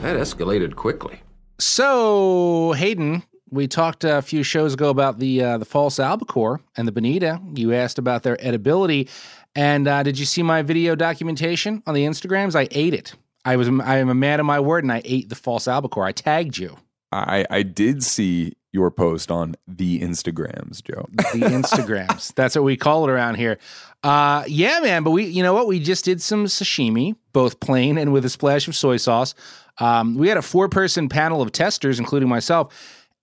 [0.02, 1.22] That escalated quickly.
[1.60, 6.88] So, Hayden, we talked a few shows ago about the uh, the false albacore and
[6.88, 7.42] the bonita.
[7.56, 9.10] You asked about their edibility,
[9.56, 12.56] and uh, did you see my video documentation on the Instagrams?
[12.56, 13.14] I ate it.
[13.44, 16.06] I was I am a man of my word, and I ate the false albacore.
[16.06, 16.78] I tagged you.
[17.12, 21.08] I, I did see your post on the Instagrams, Joe.
[21.12, 22.36] The Instagrams.
[22.36, 23.58] That's what we call it around here.
[24.04, 25.04] Uh, yeah, man.
[25.04, 25.66] But we, you know what?
[25.66, 29.34] We just did some sashimi, both plain and with a splash of soy sauce.
[29.80, 32.74] Um, we had a four person panel of testers, including myself,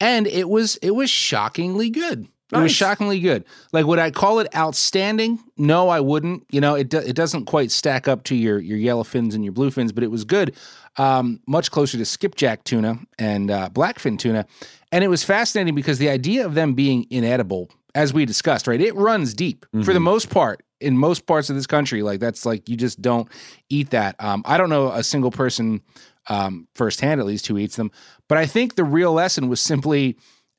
[0.00, 2.26] and it was it was shockingly good.
[2.52, 3.46] It was shockingly good.
[3.72, 5.38] Like, would I call it outstanding?
[5.56, 6.44] No, I wouldn't.
[6.50, 9.42] You know, it do, it doesn't quite stack up to your your yellow fins and
[9.42, 10.54] your blue fins, but it was good.
[10.98, 14.44] Um, much closer to skipjack tuna and uh, blackfin tuna,
[14.92, 18.80] and it was fascinating because the idea of them being inedible, as we discussed, right?
[18.80, 22.02] It runs deep for the most part in most parts of this country.
[22.02, 23.28] Like that's like you just don't
[23.68, 24.16] eat that.
[24.18, 25.80] Um, I don't know a single person
[26.28, 27.90] um, firsthand, at least, who eats them.
[28.28, 30.16] But I think the real lesson was simply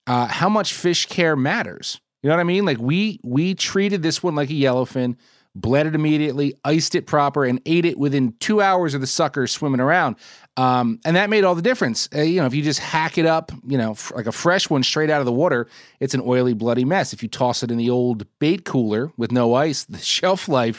[0.08, 2.00] uh, how much fish care matters.
[2.22, 2.66] You know what I mean?
[2.66, 5.18] Like we we treated this one like a yellowfin,
[5.56, 9.46] bled it immediately, iced it proper, and ate it within two hours of the sucker
[9.46, 10.16] swimming around.
[10.58, 12.10] Um, and that made all the difference.
[12.14, 14.70] Uh, you know, if you just hack it up, you know, f- like a fresh
[14.70, 15.68] one straight out of the water,
[16.00, 17.14] it's an oily, bloody mess.
[17.14, 20.78] If you toss it in the old bait cooler with no ice, the shelf life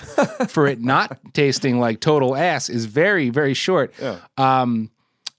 [0.48, 3.92] for it not tasting like total ass is very, very short.
[4.36, 4.90] Um,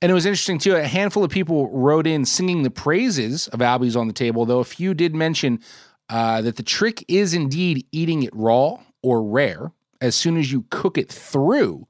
[0.02, 0.76] and it was interesting too.
[0.76, 4.60] A handful of people wrote in singing the praises of Albie's on the table, though
[4.60, 5.62] a few did mention
[6.10, 9.71] uh, that the trick is indeed eating it raw or rare.
[10.01, 11.87] As soon as you cook it through,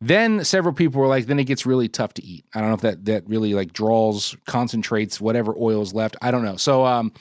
[0.00, 2.44] then several people were like, then it gets really tough to eat.
[2.54, 6.16] I don't know if that that really like draws, concentrates whatever oil is left.
[6.22, 6.56] I don't know.
[6.56, 7.12] So um,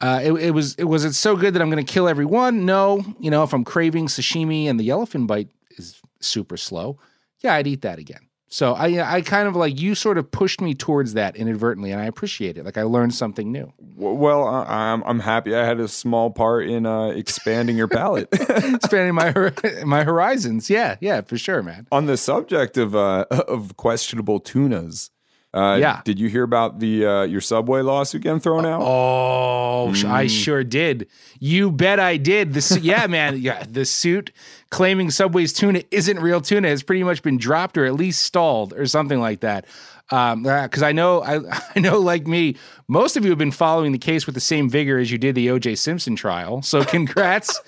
[0.00, 2.66] uh, it, it was it was it so good that I'm going to kill everyone?
[2.66, 6.98] No, you know, if I'm craving sashimi and the yellowfin bite is super slow,
[7.40, 8.25] yeah, I'd eat that again.
[8.56, 12.00] So I I kind of like you sort of pushed me towards that inadvertently, and
[12.00, 12.64] I appreciate it.
[12.64, 13.70] Like I learned something new.
[13.78, 18.28] Well, I'm I'm happy I had a small part in uh, expanding your palate.
[18.32, 19.52] Expanding my
[19.84, 20.70] my horizons.
[20.70, 21.86] Yeah, yeah, for sure, man.
[21.92, 25.10] On the subject of uh, of questionable tunas,
[25.56, 26.02] uh, Yeah.
[26.04, 28.82] did you hear about the uh, your Subway lawsuit getting thrown out?
[28.84, 31.08] Oh, sh- I sure did.
[31.40, 32.52] You bet I did.
[32.52, 33.40] The yeah, man.
[33.40, 34.32] Yeah, the suit
[34.70, 38.72] claiming Subway's tuna isn't real tuna has pretty much been dropped or at least stalled
[38.74, 39.64] or something like that.
[40.10, 41.40] Um, because I know, I,
[41.76, 42.56] I know, like me,
[42.88, 45.34] most of you have been following the case with the same vigor as you did
[45.34, 45.74] the O.J.
[45.76, 46.62] Simpson trial.
[46.62, 47.60] So, congrats,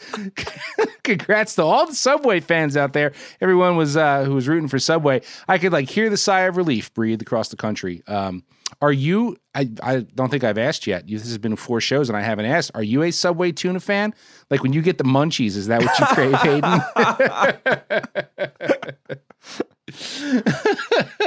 [1.02, 3.12] congrats to all the Subway fans out there.
[3.40, 5.22] Everyone was uh, who was rooting for Subway.
[5.48, 8.02] I could like hear the sigh of relief breathe across the country.
[8.06, 8.44] Um,
[8.80, 9.36] are you?
[9.54, 11.08] I, I don't think I've asked yet.
[11.08, 12.70] This has been four shows and I haven't asked.
[12.74, 14.14] Are you a Subway tuna fan?
[14.50, 16.80] Like when you get the munchies, is that what you crave, Hayden?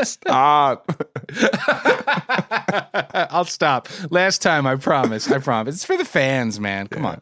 [0.03, 0.91] Stop.
[3.13, 3.87] I'll stop.
[4.09, 5.29] Last time, I promise.
[5.31, 5.75] I promise.
[5.75, 6.87] It's for the fans, man.
[6.87, 7.21] Come on.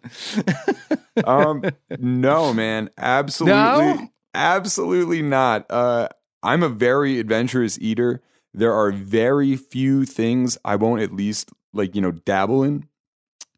[1.26, 1.64] um,
[2.00, 4.10] no, man, absolutely, No?
[4.34, 5.66] absolutely not.
[5.70, 6.10] Uh,
[6.44, 8.22] I'm a very adventurous eater.
[8.54, 12.88] There are very few things I won't at least like you know dabble in.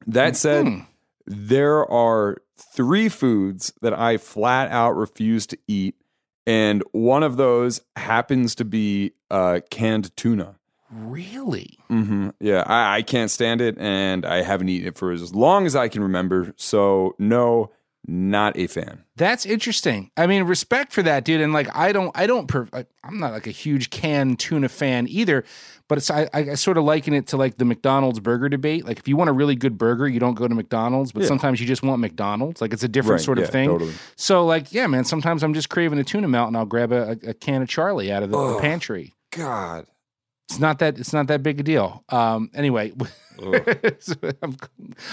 [0.07, 0.85] That said, Mhm.
[1.27, 2.37] there are
[2.75, 5.95] three foods that I flat out refuse to eat,
[6.47, 10.55] and one of those happens to be uh, canned tuna.
[10.91, 11.77] Really?
[11.87, 15.65] hmm Yeah, I, I can't stand it, and I haven't eaten it for as long
[15.65, 16.53] as I can remember.
[16.57, 17.71] So, no,
[18.07, 19.03] not a fan.
[19.15, 20.11] That's interesting.
[20.17, 21.41] I mean, respect for that, dude.
[21.41, 22.51] And like, I don't, I don't,
[23.03, 25.43] I'm not like a huge canned tuna fan either.
[25.87, 28.85] But it's, I, I sort of liken it to like the McDonald's burger debate.
[28.85, 31.27] Like, if you want a really good burger, you don't go to McDonald's, but yeah.
[31.27, 32.61] sometimes you just want McDonald's.
[32.61, 33.69] Like, it's a different right, sort of yeah, thing.
[33.69, 33.93] Totally.
[34.15, 37.17] So, like, yeah, man, sometimes I'm just craving a tuna melt and I'll grab a,
[37.23, 39.13] a, a can of Charlie out of the, oh, the pantry.
[39.31, 39.85] God.
[40.49, 42.03] It's not that it's not that big a deal.
[42.09, 42.91] Um, anyway,
[43.99, 44.57] so I'm,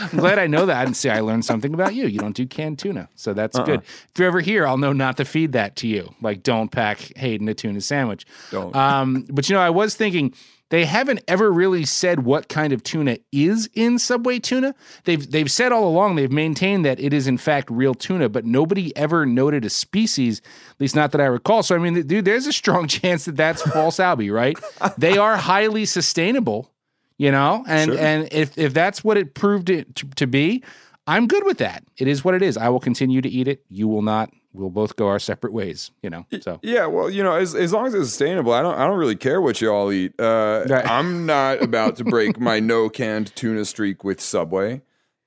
[0.00, 0.86] I'm, glad I know that.
[0.86, 2.06] And see, I learned something about you.
[2.06, 3.64] You don't do canned tuna, so that's uh-uh.
[3.64, 3.80] good.
[3.80, 6.14] If you're ever here, I'll know not to feed that to you.
[6.20, 8.26] Like, don't pack Hayden a tuna sandwich.
[8.50, 8.74] Don't.
[8.74, 10.34] Um, but you know, I was thinking
[10.70, 14.74] they haven't ever really said what kind of tuna is in Subway tuna.
[15.04, 18.44] They've they've said all along they've maintained that it is in fact real tuna, but
[18.44, 21.62] nobody ever noted a species, at least not that I recall.
[21.62, 24.58] So I mean, dude, there's a strong chance that that's false Albie, right?
[24.98, 26.70] they are highly sustainable,
[27.18, 28.00] you know, and sure.
[28.00, 30.62] and if if that's what it proved it to, to be,
[31.06, 31.84] I'm good with that.
[31.98, 32.56] It is what it is.
[32.56, 33.64] I will continue to eat it.
[33.68, 36.26] You will not we'll both go our separate ways, you know.
[36.40, 38.98] So yeah, well, you know, as as long as it's sustainable, I don't I don't
[38.98, 40.18] really care what you all eat.
[40.18, 40.88] Uh, right.
[40.88, 44.82] I'm not about to break my no canned tuna streak with Subway.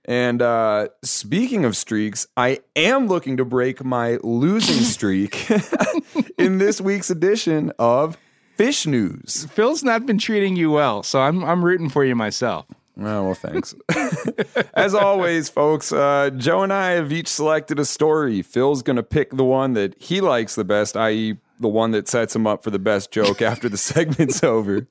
[0.06, 5.50] And uh, speaking of streaks, I am looking to break my losing streak
[6.38, 8.18] in this week's edition of
[8.56, 9.48] Fish News.
[9.52, 12.66] Phil's not been treating you well, so I'm I'm rooting for you myself.
[13.00, 13.74] Oh, well, thanks.
[14.74, 18.42] As always, folks, uh, Joe and I have each selected a story.
[18.42, 22.08] Phil's going to pick the one that he likes the best, i.e., the one that
[22.08, 24.88] sets him up for the best joke after the segment's over.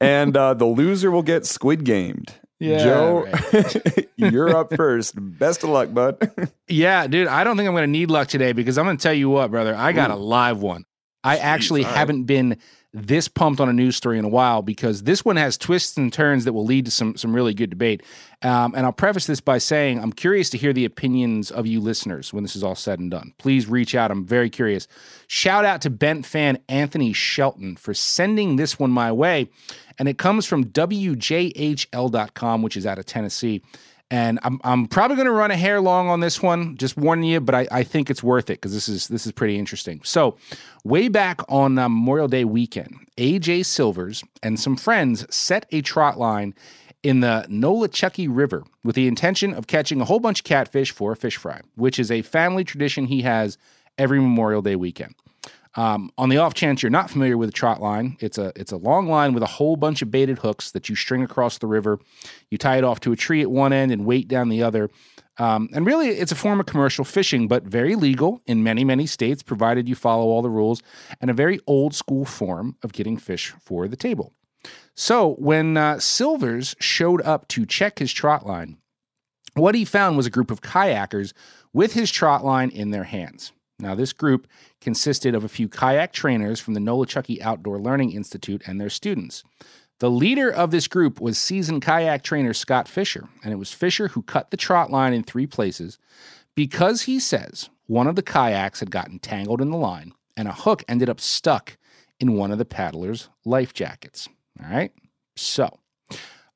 [0.00, 2.34] And uh, the loser will get squid gamed.
[2.58, 4.08] Yeah, Joe, right.
[4.16, 5.14] you're up first.
[5.16, 6.30] Best of luck, bud.
[6.68, 9.02] yeah, dude, I don't think I'm going to need luck today because I'm going to
[9.02, 10.14] tell you what, brother, I got Ooh.
[10.14, 10.84] a live one.
[11.24, 11.94] I Jeez, actually right.
[11.94, 12.58] haven't been
[12.92, 16.12] this pumped on a news story in a while because this one has twists and
[16.12, 18.02] turns that will lead to some some really good debate.
[18.42, 21.80] Um, and I'll preface this by saying I'm curious to hear the opinions of you
[21.80, 23.32] listeners when this is all said and done.
[23.38, 24.10] Please reach out.
[24.10, 24.88] I'm very curious.
[25.28, 29.48] Shout out to Bent fan Anthony Shelton for sending this one my way.
[29.98, 33.62] And it comes from WJHL.com, which is out of Tennessee.
[34.10, 37.30] And I'm, I'm probably going to run a hair long on this one, just warning
[37.30, 40.00] you, but I, I think it's worth it because this is this is pretty interesting.
[40.02, 40.36] So,
[40.82, 46.18] way back on uh, Memorial Day weekend, AJ Silvers and some friends set a trot
[46.18, 46.54] line
[47.02, 51.12] in the Nolichucky River with the intention of catching a whole bunch of catfish for
[51.12, 53.58] a fish fry, which is a family tradition he has
[53.96, 55.14] every Memorial Day weekend.
[55.76, 58.72] Um, on the off chance you're not familiar with a trot line, it's a it's
[58.72, 61.66] a long line with a whole bunch of baited hooks that you string across the
[61.66, 61.98] river.
[62.50, 64.90] You tie it off to a tree at one end and weight down the other.
[65.38, 69.06] Um, and really, it's a form of commercial fishing, but very legal in many, many
[69.06, 70.82] states, provided you follow all the rules,
[71.20, 74.34] and a very old school form of getting fish for the table.
[74.94, 78.76] So, when uh, Silvers showed up to check his trot line,
[79.54, 81.32] what he found was a group of kayakers
[81.72, 83.52] with his trot line in their hands.
[83.80, 84.46] Now, this group
[84.80, 89.42] consisted of a few kayak trainers from the Nolichucky Outdoor Learning Institute and their students.
[90.00, 94.08] The leader of this group was seasoned kayak trainer Scott Fisher, and it was Fisher
[94.08, 95.98] who cut the trot line in three places
[96.54, 100.52] because he says one of the kayaks had gotten tangled in the line and a
[100.52, 101.76] hook ended up stuck
[102.18, 104.28] in one of the paddlers' life jackets.
[104.62, 104.92] All right?
[105.36, 105.78] So,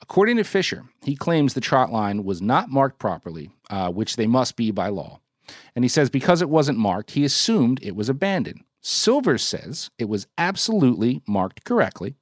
[0.01, 4.27] according to Fisher, he claims the trot line was not marked properly, uh, which they
[4.27, 5.21] must be by law.
[5.75, 8.65] And he says because it wasn't marked, he assumed it was abandoned.
[8.81, 12.17] Silver says it was absolutely marked correctly.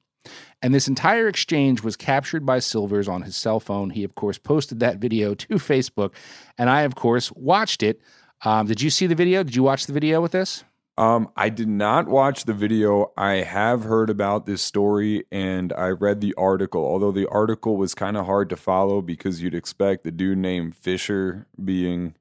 [0.61, 3.89] And this entire exchange was captured by Silvers on his cell phone.
[3.89, 6.13] He, of course, posted that video to Facebook.
[6.57, 8.01] And I, of course, watched it.
[8.45, 9.43] Um, did you see the video?
[9.43, 10.63] Did you watch the video with this?
[10.95, 13.11] Um, I did not watch the video.
[13.17, 17.95] I have heard about this story and I read the article, although the article was
[17.95, 22.13] kind of hard to follow because you'd expect the dude named Fisher being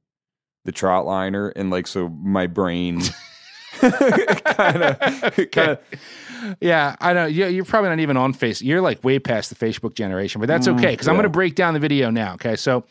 [0.64, 3.00] the trot liner and like so my brain
[3.80, 5.78] kind of kind of
[6.60, 7.26] yeah i know.
[7.26, 10.68] You're probably not even on face you're like way past the facebook generation but that's
[10.68, 11.10] okay because mm, yeah.
[11.10, 12.56] i'm going to break down the video now okay?
[12.56, 12.84] So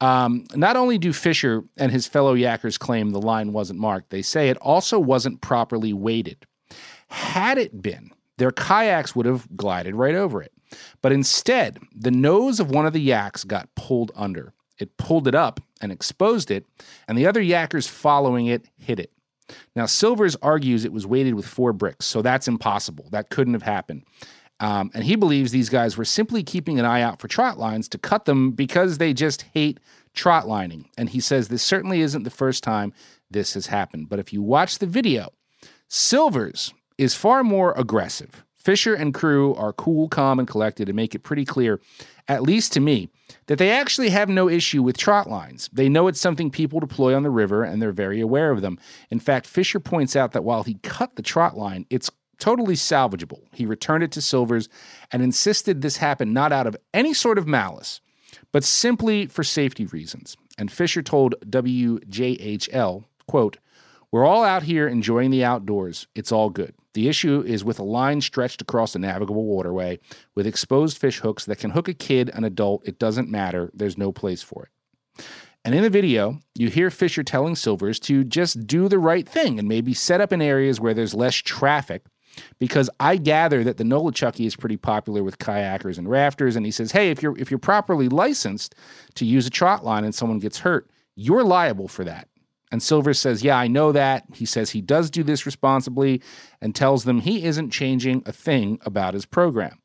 [0.00, 4.22] um, not only do fisher and his fellow yackers claim the line wasn't marked they
[4.22, 6.46] say it also wasn't properly weighted.
[7.08, 10.52] Had it been their kayaks would have glided right over it
[11.00, 15.34] but instead the nose of one of the yaks got pulled under it pulled it
[15.34, 16.66] up and exposed it,
[17.08, 19.10] and the other yackers following it hit it.
[19.76, 23.08] Now, Silvers argues it was weighted with four bricks, so that's impossible.
[23.10, 24.04] That couldn't have happened.
[24.60, 27.88] Um, and he believes these guys were simply keeping an eye out for trot lines
[27.88, 29.80] to cut them because they just hate
[30.14, 30.88] trot lining.
[30.96, 32.92] And he says this certainly isn't the first time
[33.30, 34.08] this has happened.
[34.08, 35.30] But if you watch the video,
[35.88, 38.44] Silvers is far more aggressive.
[38.64, 41.80] Fisher and crew are cool, calm, and collected and make it pretty clear,
[42.28, 43.10] at least to me,
[43.46, 45.68] that they actually have no issue with trot lines.
[45.70, 48.78] They know it's something people deploy on the river and they're very aware of them.
[49.10, 53.42] In fact, Fisher points out that while he cut the trot line, it's totally salvageable.
[53.52, 54.70] He returned it to Silvers
[55.12, 58.00] and insisted this happened not out of any sort of malice,
[58.50, 60.38] but simply for safety reasons.
[60.56, 63.58] And Fisher told WJHL, quote,
[64.14, 66.06] We're all out here enjoying the outdoors.
[66.14, 66.72] It's all good.
[66.92, 69.98] The issue is with a line stretched across a navigable waterway
[70.36, 73.72] with exposed fish hooks that can hook a kid, an adult, it doesn't matter.
[73.74, 75.24] There's no place for it.
[75.64, 79.58] And in the video, you hear Fisher telling Silvers to just do the right thing
[79.58, 82.04] and maybe set up in areas where there's less traffic
[82.60, 86.54] because I gather that the Nolichucky is pretty popular with kayakers and rafters.
[86.54, 88.76] And he says, hey, if you're if you're properly licensed
[89.16, 92.28] to use a trot line and someone gets hurt, you're liable for that.
[92.74, 94.24] And Silver says, Yeah, I know that.
[94.34, 96.20] He says he does do this responsibly
[96.60, 99.78] and tells them he isn't changing a thing about his program.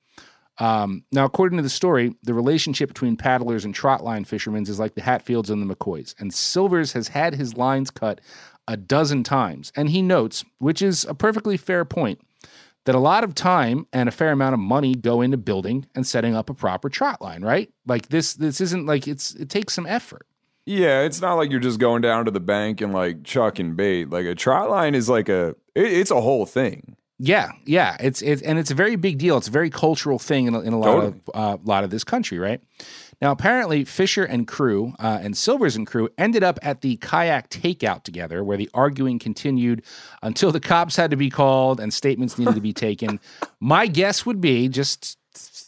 [0.58, 4.96] Um, now, according to the story, the relationship between paddlers and trotline fishermen is like
[4.96, 6.16] the Hatfields and the McCoys.
[6.18, 8.22] And Silvers has had his lines cut
[8.68, 9.72] a dozen times.
[9.76, 12.20] And he notes, which is a perfectly fair point,
[12.86, 16.08] that a lot of time and a fair amount of money go into building and
[16.08, 17.72] setting up a proper trot line, right?
[17.86, 20.26] Like this this isn't like it's it takes some effort.
[20.66, 24.10] Yeah, it's not like you're just going down to the bank and like chucking bait.
[24.10, 26.96] Like a trot line is like a it, it's a whole thing.
[27.22, 29.38] Yeah, yeah, it's it's and it's a very big deal.
[29.38, 31.22] It's a very cultural thing in a, in a lot totally.
[31.34, 32.62] of uh, lot of this country, right?
[33.22, 37.50] Now, apparently, Fisher and crew uh, and Silvers and crew ended up at the kayak
[37.50, 39.84] takeout together, where the arguing continued
[40.24, 43.20] until the cops had to be called and statements needed to be taken.
[43.60, 45.18] My guess would be just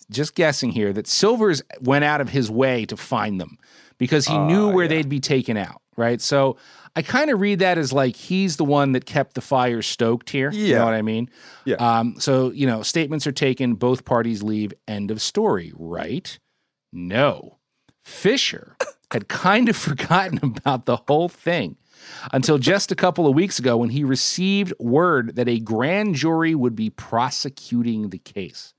[0.09, 3.57] just guessing here that Silvers went out of his way to find them
[4.01, 4.89] because he uh, knew where yeah.
[4.89, 6.19] they'd be taken out, right?
[6.19, 6.57] So
[6.95, 10.31] I kind of read that as like he's the one that kept the fire stoked
[10.31, 10.49] here.
[10.51, 10.65] Yeah.
[10.65, 11.29] You know what I mean?
[11.65, 11.75] Yeah.
[11.75, 16.39] Um, so, you know, statements are taken, both parties leave, end of story, right?
[16.91, 17.59] No.
[18.03, 18.75] Fisher
[19.11, 21.77] had kind of forgotten about the whole thing
[22.33, 26.55] until just a couple of weeks ago when he received word that a grand jury
[26.55, 28.73] would be prosecuting the case.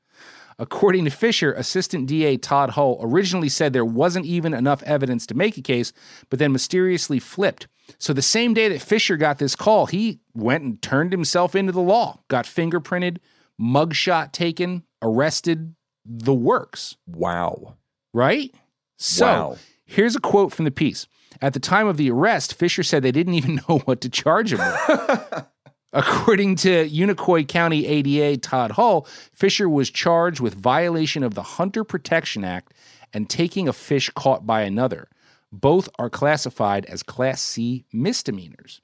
[0.58, 5.34] According to Fisher, Assistant DA Todd Hull originally said there wasn't even enough evidence to
[5.34, 5.92] make a case,
[6.30, 7.68] but then mysteriously flipped.
[7.98, 11.72] So the same day that Fisher got this call, he went and turned himself into
[11.72, 13.18] the law, got fingerprinted,
[13.60, 15.74] mugshot taken, arrested,
[16.04, 16.96] the works.
[17.06, 17.76] Wow.
[18.12, 18.54] Right?
[18.98, 19.56] So wow.
[19.84, 21.06] here's a quote from the piece.
[21.40, 24.52] At the time of the arrest, Fisher said they didn't even know what to charge
[24.52, 25.44] him with.
[25.92, 31.84] According to Unicoi County ADA Todd Hull, Fisher was charged with violation of the Hunter
[31.84, 32.72] Protection Act
[33.12, 35.08] and taking a fish caught by another.
[35.52, 38.80] Both are classified as Class C misdemeanors.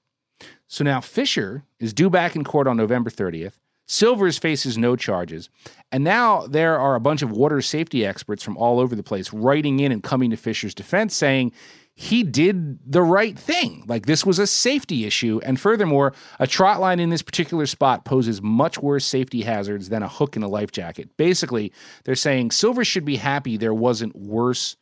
[0.67, 3.55] So now Fisher is due back in court on November 30th.
[3.89, 5.49] Silvers faces no charges.
[5.91, 9.33] And now there are a bunch of water safety experts from all over the place
[9.33, 11.53] writing in and coming to Fisher's defense saying
[11.95, 13.83] he did the right thing.
[13.89, 15.41] Like this was a safety issue.
[15.43, 20.03] And furthermore, a trot line in this particular spot poses much worse safety hazards than
[20.03, 21.17] a hook in a life jacket.
[21.17, 21.73] Basically,
[22.05, 24.77] they're saying Silver should be happy there wasn't worse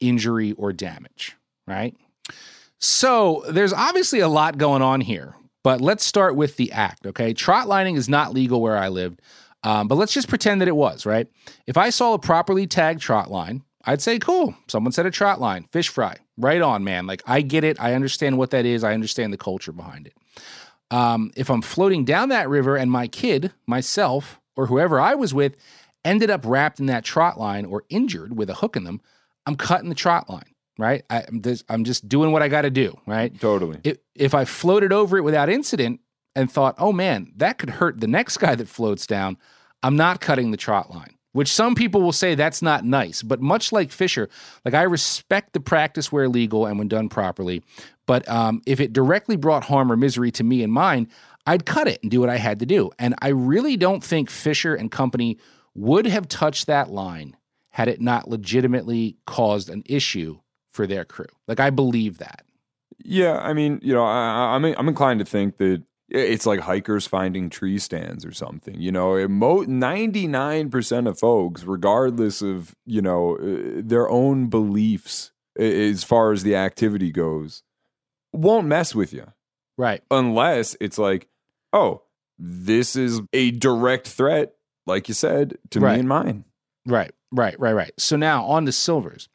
[0.00, 1.34] injury or damage,
[1.66, 1.96] right?
[2.78, 7.32] So there's obviously a lot going on here, but let's start with the act, okay?
[7.32, 9.20] Trot lining is not legal where I lived,
[9.62, 11.28] um, but let's just pretend that it was, right?
[11.66, 14.54] If I saw a properly tagged trot line, I'd say, cool.
[14.68, 16.16] Someone said a trot line, fish fry.
[16.36, 17.06] Right on, man.
[17.06, 17.80] Like, I get it.
[17.80, 18.84] I understand what that is.
[18.84, 20.14] I understand the culture behind it.
[20.90, 25.32] Um, if I'm floating down that river and my kid, myself, or whoever I was
[25.32, 25.56] with
[26.04, 29.00] ended up wrapped in that trot line or injured with a hook in them,
[29.46, 31.04] I'm cutting the trot line, right?
[31.10, 33.38] I, am just, I'm just doing what I got to do, right?
[33.40, 33.80] Totally.
[33.84, 36.00] If, if I floated over it without incident
[36.34, 39.36] and thought, oh man, that could hurt the next guy that floats down,
[39.82, 43.22] I'm not cutting the trot line which some people will say that's not nice.
[43.22, 44.28] But much like Fisher,
[44.64, 47.62] like I respect the practice where legal and when done properly.
[48.06, 51.08] But um, if it directly brought harm or misery to me and mine,
[51.46, 52.90] I'd cut it and do what I had to do.
[52.98, 55.38] And I really don't think Fisher and company
[55.74, 57.36] would have touched that line
[57.70, 60.38] had it not legitimately caused an issue
[60.72, 61.26] for their crew.
[61.46, 62.44] Like I believe that.
[63.02, 67.06] Yeah, I mean, you know, I, I'm I'm inclined to think that it's like hikers
[67.06, 68.80] finding tree stands or something.
[68.80, 76.04] You know, nine percent of folks, regardless of you know uh, their own beliefs as
[76.04, 77.62] far as the activity goes,
[78.32, 79.26] won't mess with you,
[79.78, 80.02] right?
[80.10, 81.28] Unless it's like,
[81.72, 82.02] oh,
[82.38, 84.54] this is a direct threat,
[84.86, 85.94] like you said, to right.
[85.94, 86.44] me and mine.
[86.86, 87.92] Right, right, right, right.
[87.98, 89.28] So now on the Silvers.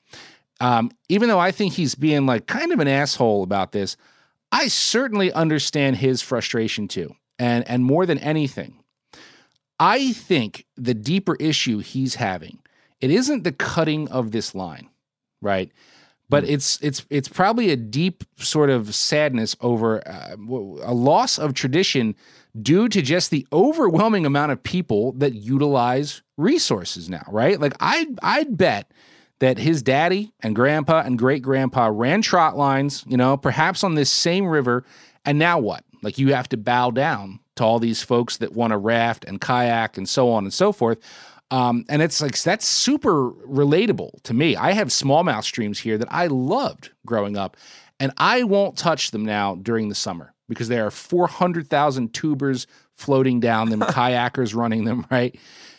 [0.62, 3.97] Um, even though I think he's being like kind of an asshole about this,
[4.51, 7.16] I certainly understand his frustration too.
[7.38, 8.84] And and more than anything,
[9.80, 12.60] I think the deeper issue he's having,
[13.01, 14.89] it isn't the cutting of this line,
[15.41, 15.72] right?
[16.30, 16.49] But mm.
[16.49, 22.16] it's it's it's probably a deep sort of sadness over uh, a loss of tradition
[22.62, 27.60] due to just the overwhelming amount of people that utilize resources now, right?
[27.60, 28.91] Like i'd I'd bet
[29.39, 33.95] that his daddy and grandpa and great grandpa ran trot lines, you know, perhaps on
[33.95, 34.86] this same river,
[35.25, 35.83] and now what?
[36.01, 39.41] Like you have to bow down to all these folks that want to raft and
[39.41, 40.99] kayak and so on and so forth.
[41.51, 44.55] Um, and it's like that's super relatable to me.
[44.55, 47.57] I have smallmouth streams here that I loved growing up,
[47.99, 53.39] and I won't touch them now during the summer because there are 400,000 tubers floating
[53.39, 55.38] down them, kayakers running them, right?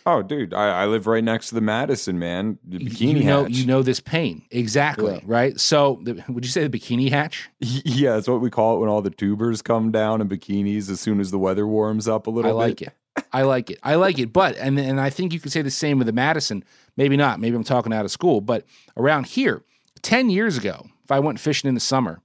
[0.08, 2.60] Oh, dude, I, I, live right next to the Madison, man.
[2.64, 3.52] The bikini you know, hatch.
[3.52, 4.42] You know this pain.
[4.52, 5.20] Exactly, yeah.
[5.24, 5.58] right?
[5.58, 7.50] So, the, would you say the bikini hatch?
[7.60, 11.00] Yeah, that's what we call it when all the tubers come down in bikinis as
[11.00, 12.92] soon as the weather warms up a little I like it.
[13.32, 13.78] I like it.
[13.82, 14.32] I like it.
[14.32, 16.62] But, and, and I think you could say the same with the Madison.
[16.96, 17.40] Maybe not.
[17.40, 18.40] Maybe I'm talking out of school.
[18.40, 18.64] But
[18.96, 19.62] around here,
[20.02, 22.20] 10 years ago, if I went fishing in the summer,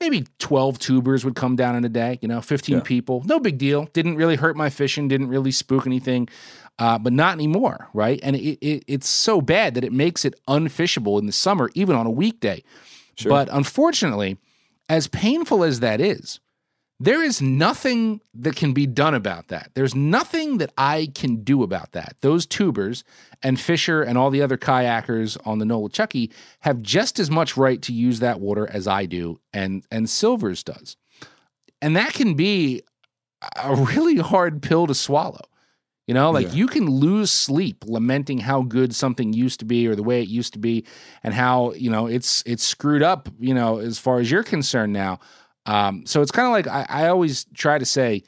[0.00, 2.82] maybe 12 tubers would come down in a day, you know, 15 yeah.
[2.82, 3.22] people.
[3.26, 3.84] No big deal.
[3.92, 6.28] Didn't really hurt my fishing, didn't really spook anything
[6.80, 8.18] uh, but not anymore, right?
[8.22, 11.94] And it, it, it's so bad that it makes it unfishable in the summer, even
[11.94, 12.64] on a weekday.
[13.16, 13.28] Sure.
[13.28, 14.38] But unfortunately,
[14.88, 16.40] as painful as that is,
[17.02, 19.70] there is nothing that can be done about that.
[19.74, 22.16] There's nothing that I can do about that.
[22.20, 23.04] Those tubers
[23.42, 26.30] and Fisher and all the other kayakers on the Nolichucky
[26.60, 30.62] have just as much right to use that water as I do and and Silvers
[30.62, 30.96] does.
[31.80, 32.82] And that can be
[33.56, 35.40] a really hard pill to swallow.
[36.06, 36.54] You know, like yeah.
[36.54, 40.28] you can lose sleep lamenting how good something used to be or the way it
[40.28, 40.84] used to be
[41.22, 44.92] and how, you know, it's it's screwed up, you know, as far as you're concerned
[44.92, 45.20] now.
[45.66, 48.22] Um, so it's kind of like I, I always try to say,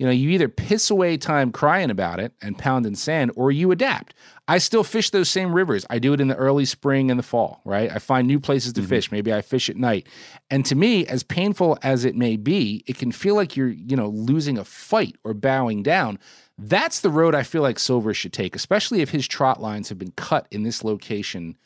[0.00, 3.70] you know, you either piss away time crying about it and pounding sand, or you
[3.70, 4.14] adapt.
[4.48, 5.84] I still fish those same rivers.
[5.90, 7.90] I do it in the early spring and the fall, right?
[7.90, 8.88] I find new places to mm-hmm.
[8.88, 9.12] fish.
[9.12, 10.06] Maybe I fish at night.
[10.50, 13.94] And to me, as painful as it may be, it can feel like you're, you
[13.94, 16.18] know, losing a fight or bowing down.
[16.56, 19.98] That's the road I feel like Silver should take, especially if his trot lines have
[19.98, 21.58] been cut in this location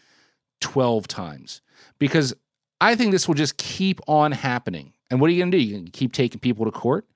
[0.61, 1.61] 12 times.
[2.01, 2.35] Because
[2.81, 4.93] I think this will just keep on happening.
[5.15, 5.63] And what are you going to do?
[5.63, 7.07] You can keep taking people to court?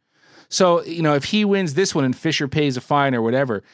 [0.48, 3.64] So, you know, if he wins this one and Fisher pays a fine or whatever,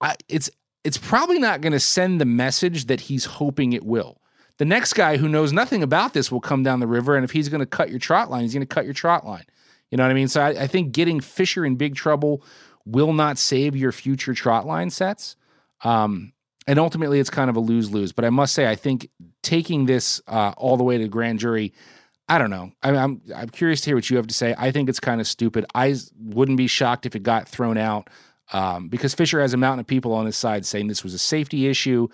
[0.00, 0.48] I, it's
[0.84, 4.20] it's probably not going to send the message that he's hoping it will.
[4.58, 7.32] The next guy who knows nothing about this will come down the river, and if
[7.32, 9.46] he's going to cut your trot line, he's going to cut your trot line.
[9.90, 10.28] You know what I mean?
[10.28, 12.44] So I, I think getting Fisher in big trouble
[12.86, 15.34] will not save your future trot line sets.
[15.82, 16.34] Um,
[16.68, 18.12] and ultimately, it's kind of a lose lose.
[18.12, 19.10] But I must say, I think
[19.42, 21.74] taking this uh, all the way to grand jury,
[22.30, 22.70] I don't know.
[22.80, 24.54] I I'm I'm curious to hear what you have to say.
[24.56, 25.66] I think it's kind of stupid.
[25.74, 28.08] I wouldn't be shocked if it got thrown out
[28.52, 31.18] um, because Fisher has a mountain of people on his side saying this was a
[31.18, 32.06] safety issue.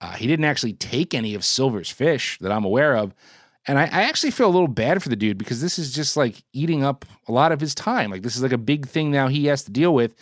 [0.00, 3.14] Uh, he didn't actually take any of Silver's fish that I'm aware of.
[3.66, 6.16] And I, I, actually feel a little bad for the dude because this is just
[6.16, 8.10] like eating up a lot of his time.
[8.10, 10.14] Like this is like a big thing now he has to deal with.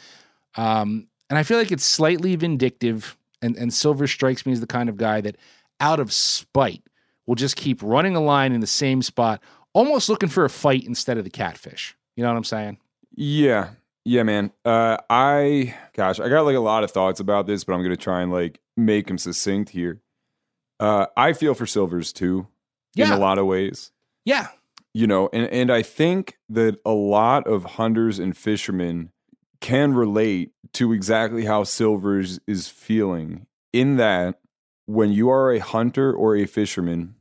[0.56, 3.16] Um, and I feel like it's slightly vindictive.
[3.40, 5.36] And, and Silver strikes me as the kind of guy that,
[5.80, 6.82] out of spite,
[7.28, 9.40] will just keep running a line in the same spot,
[9.74, 11.94] almost looking for a fight instead of the catfish.
[12.16, 12.78] You know what I'm saying?
[13.14, 13.68] Yeah.
[14.04, 14.50] Yeah, man.
[14.64, 17.90] Uh, I, gosh, I got like a lot of thoughts about this, but I'm going
[17.90, 20.00] to try and like make them succinct here.
[20.80, 22.48] Uh, I feel for Silvers too
[22.94, 23.06] yeah.
[23.06, 23.92] in a lot of ways.
[24.24, 24.48] Yeah.
[24.94, 29.10] You know, and, and I think that a lot of hunters and fishermen
[29.60, 34.40] can relate to exactly how Silvers is feeling in that
[34.86, 37.14] when you are a hunter or a fisherman,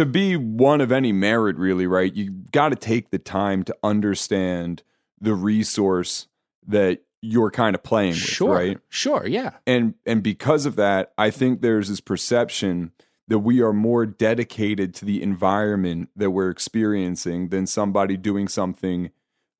[0.00, 2.14] to be one of any merit, really, right?
[2.14, 4.82] You got to take the time to understand
[5.20, 6.26] the resource
[6.66, 8.78] that you're kind of playing with, sure, right?
[8.88, 9.56] Sure, yeah.
[9.66, 12.92] And and because of that, I think there's this perception
[13.28, 19.10] that we are more dedicated to the environment that we're experiencing than somebody doing something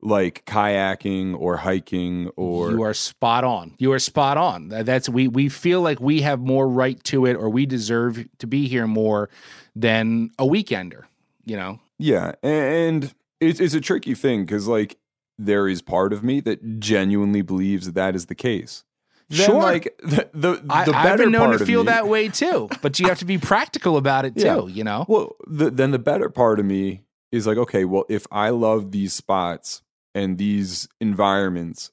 [0.03, 5.29] like kayaking or hiking or you are spot on you are spot on that's we
[5.29, 8.87] we feel like we have more right to it or we deserve to be here
[8.87, 9.29] more
[9.77, 11.05] than a weekender
[11.45, 14.97] you know yeah and it's, it's a tricky thing because like
[15.39, 18.85] there is part of me that genuinely believes that that is the case
[19.31, 19.63] then sure.
[19.63, 22.99] like the the, the I, have been known to feel me, that way too, but
[22.99, 24.45] you have to be practical about it too.
[24.45, 24.65] Yeah.
[24.67, 25.05] You know.
[25.07, 28.91] Well, the, then the better part of me is like, okay, well, if I love
[28.91, 29.83] these spots
[30.15, 31.91] and these environments,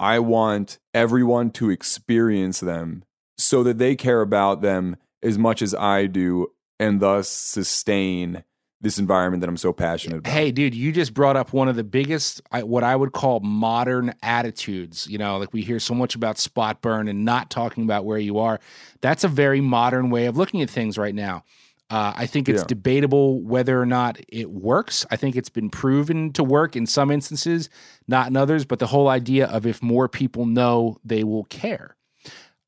[0.00, 3.04] I want everyone to experience them
[3.36, 8.44] so that they care about them as much as I do, and thus sustain
[8.80, 10.32] this environment that I'm so passionate about.
[10.32, 14.14] Hey, dude, you just brought up one of the biggest, what I would call modern
[14.22, 15.08] attitudes.
[15.08, 18.18] You know, like we hear so much about spot burn and not talking about where
[18.18, 18.60] you are.
[19.00, 21.42] That's a very modern way of looking at things right now.
[21.90, 22.66] Uh, I think it's yeah.
[22.66, 25.06] debatable whether or not it works.
[25.10, 27.70] I think it's been proven to work in some instances,
[28.06, 28.66] not in others.
[28.66, 31.96] But the whole idea of if more people know, they will care.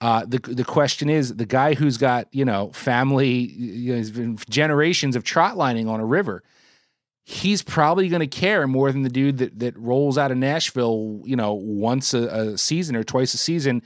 [0.00, 5.14] Uh, the the question is the guy who's got you know family, you know, generations
[5.14, 6.42] of trot lining on a river.
[7.24, 11.20] He's probably going to care more than the dude that that rolls out of Nashville,
[11.24, 13.82] you know, once a, a season or twice a season,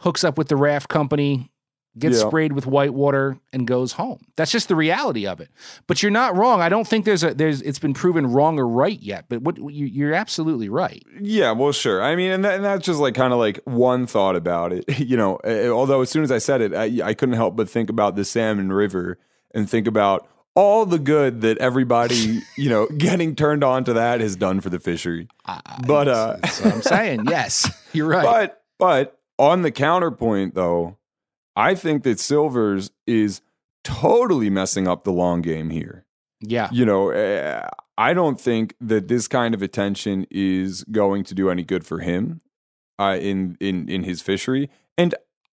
[0.00, 1.50] hooks up with the raft company,
[1.98, 2.26] gets yeah.
[2.26, 4.24] sprayed with white water and goes home.
[4.36, 5.50] That's just the reality of it.
[5.86, 6.60] But you're not wrong.
[6.60, 9.26] I don't think there's a there's it's been proven wrong or right yet.
[9.28, 11.04] But what you, are absolutely right.
[11.20, 12.02] Yeah, well, sure.
[12.02, 14.84] I mean, and, that, and that's just like kind of like one thought about it.
[15.04, 17.90] You know, although as soon as I said it, I, I couldn't help but think
[17.90, 19.18] about the Salmon River
[19.54, 24.20] and think about all the good that everybody, you know, getting turned on to that
[24.20, 25.28] has done for the fishery.
[25.44, 27.26] Uh, but uh, I'm saying.
[27.34, 28.24] Yes, you're right.
[28.24, 30.96] But but on the counterpoint, though
[31.56, 33.40] I think that Silvers is
[33.84, 36.04] totally messing up the long game here.
[36.40, 36.68] Yeah.
[36.72, 41.48] You know, uh, I don't think that this kind of attention is going to do
[41.48, 42.40] any good for him
[42.98, 44.70] uh, in in in his fishery.
[44.98, 45.14] And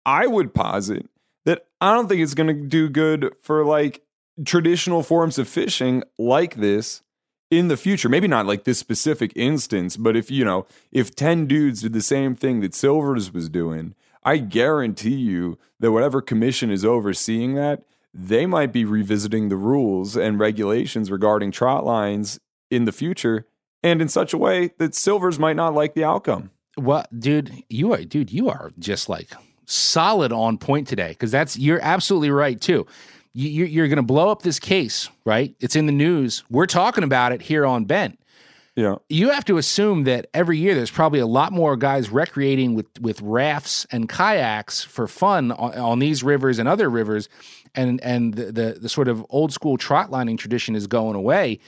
[0.05, 1.09] I would posit
[1.45, 4.03] that I don't think it's going to do good for like
[4.45, 7.03] traditional forms of fishing like this
[7.51, 8.09] in the future.
[8.09, 12.03] Maybe not like this specific instance, but if you know, if 10 dudes did the
[12.03, 17.83] same thing that Silvers was doing I guarantee you that whatever commission is overseeing that,
[18.13, 22.39] they might be revisiting the rules and regulations regarding trot lines
[22.71, 23.47] in the future
[23.83, 26.51] and in such a way that Silvers might not like the outcome.
[26.77, 29.33] Well, dude, you are dude, you are just like
[29.67, 32.87] solid on point today because that's you're absolutely right too.
[33.37, 35.57] You, you're going to blow up this case, right?
[35.59, 36.45] It's in the news.
[36.51, 38.21] We're talking about it here on Bent.
[38.77, 38.97] Yeah.
[39.09, 42.87] You have to assume that every year there's probably a lot more guys recreating with
[43.01, 47.29] with rafts and kayaks for fun on, on these rivers and other rivers,
[47.75, 51.61] and and the, the, the sort of old school trot lining tradition is going away.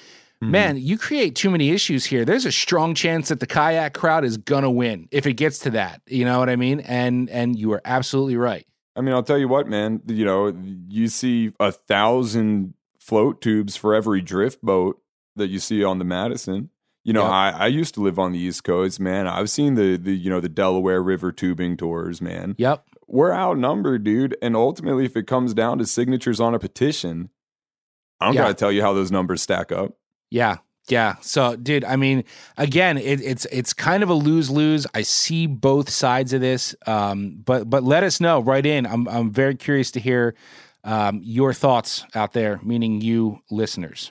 [0.42, 0.50] Mm-hmm.
[0.50, 2.24] Man, you create too many issues here.
[2.24, 5.70] There's a strong chance that the kayak crowd is gonna win if it gets to
[5.70, 6.02] that.
[6.06, 6.80] You know what I mean?
[6.80, 8.66] And and you are absolutely right.
[8.96, 10.02] I mean, I'll tell you what, man.
[10.06, 10.52] You know,
[10.88, 15.00] you see a thousand float tubes for every drift boat
[15.36, 16.70] that you see on the Madison.
[17.06, 19.28] You know, I, I used to live on the East Coast, man.
[19.28, 22.56] I've seen the the you know the Delaware River tubing tours, man.
[22.58, 22.84] Yep.
[23.06, 24.36] We're outnumbered, dude.
[24.42, 27.30] And ultimately, if it comes down to signatures on a petition,
[28.20, 28.42] I don't yeah.
[28.42, 29.96] gotta tell you how those numbers stack up.
[30.32, 30.56] Yeah.
[30.88, 31.14] Yeah.
[31.20, 32.24] So, dude, I mean,
[32.56, 34.84] again, it, it's it's kind of a lose lose.
[34.92, 38.84] I see both sides of this, um, but but let us know right in.
[38.84, 40.34] I'm I'm very curious to hear
[40.82, 44.10] um, your thoughts out there, meaning you listeners.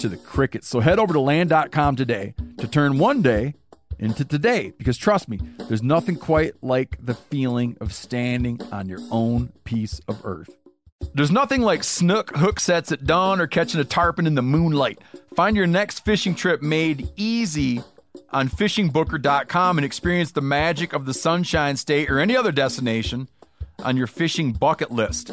[0.00, 0.68] to the crickets.
[0.68, 3.54] So head over to land.com today to turn one day
[3.98, 9.00] into today because trust me, there's nothing quite like the feeling of standing on your
[9.10, 10.50] own piece of earth.
[11.14, 14.98] There's nothing like snook hook sets at dawn or catching a tarpon in the moonlight.
[15.34, 17.82] Find your next fishing trip made easy
[18.30, 23.28] on fishingbooker.com and experience the magic of the Sunshine State or any other destination
[23.82, 25.32] on your fishing bucket list.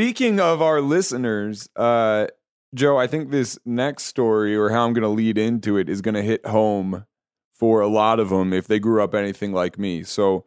[0.00, 2.28] Speaking of our listeners, uh,
[2.74, 6.00] Joe, I think this next story or how I'm going to lead into it is
[6.00, 7.04] going to hit home
[7.52, 10.02] for a lot of them if they grew up anything like me.
[10.02, 10.46] So,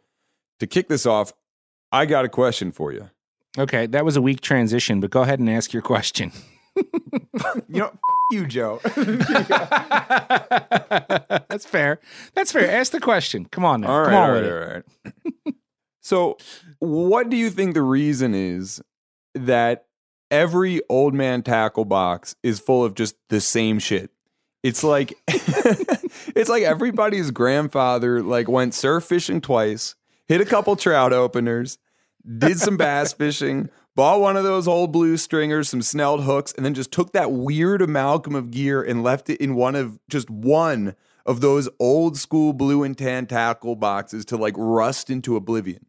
[0.59, 1.33] to kick this off,
[1.91, 3.11] I got a question for you.
[3.55, 6.31] Okay, that was a weak transition, but go ahead and ask your question.
[6.75, 6.83] you
[7.67, 7.91] know,
[8.31, 8.81] you, Joe.
[11.47, 11.99] That's fair.
[12.33, 12.71] That's fair.
[12.71, 13.45] Ask the question.
[13.45, 13.91] Come on now.
[13.91, 14.81] All right, Come on all right, all
[15.45, 15.55] right.
[16.01, 16.39] so,
[16.79, 18.81] what do you think the reason is
[19.35, 19.85] that
[20.31, 24.11] every old man tackle box is full of just the same shit?
[24.63, 29.95] It's like it's like everybody's grandfather like went surf fishing twice,
[30.27, 31.77] hit a couple trout openers,
[32.37, 36.65] did some bass fishing, bought one of those old blue stringers, some snelled hooks, and
[36.65, 40.29] then just took that weird amalgam of gear and left it in one of just
[40.29, 45.85] one of those old school blue and tan tackle boxes to like rust into oblivion.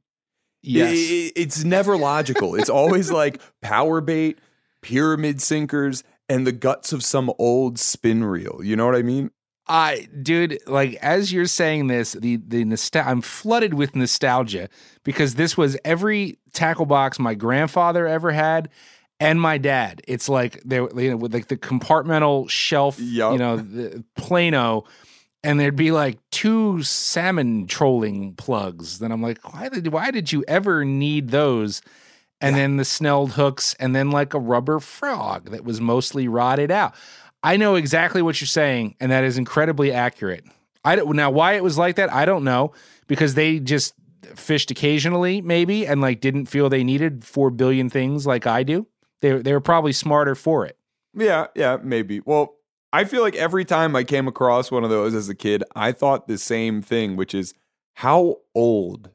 [0.66, 0.90] Yes.
[0.90, 2.54] I- I- it's never logical.
[2.54, 4.38] It's always like power bait,
[4.82, 8.60] pyramid sinkers, and the guts of some old spin reel.
[8.62, 9.30] You know what I mean?
[9.66, 14.68] I, dude, like as you're saying this, the the nostal- I'm flooded with nostalgia
[15.04, 18.68] because this was every tackle box my grandfather ever had,
[19.20, 20.02] and my dad.
[20.06, 23.32] It's like they, you know, with like the compartmental shelf, Yup.
[23.32, 24.84] you know, the Plano,
[25.44, 28.98] and there'd be like two salmon trolling plugs.
[28.98, 31.82] Then I'm like, why did why did you ever need those?
[32.40, 36.70] And then the snelled hooks, and then like a rubber frog that was mostly rotted
[36.70, 36.94] out.
[37.42, 40.44] I know exactly what you're saying, and that is incredibly accurate.
[40.84, 42.12] I don't now why it was like that.
[42.12, 42.72] I don't know
[43.06, 43.94] because they just
[44.34, 48.86] fished occasionally, maybe, and like didn't feel they needed four billion things like I do.
[49.20, 50.76] They they were probably smarter for it.
[51.14, 52.20] Yeah, yeah, maybe.
[52.20, 52.53] Well,
[52.94, 55.90] I feel like every time I came across one of those as a kid, I
[55.90, 57.52] thought the same thing, which is
[57.94, 59.10] how old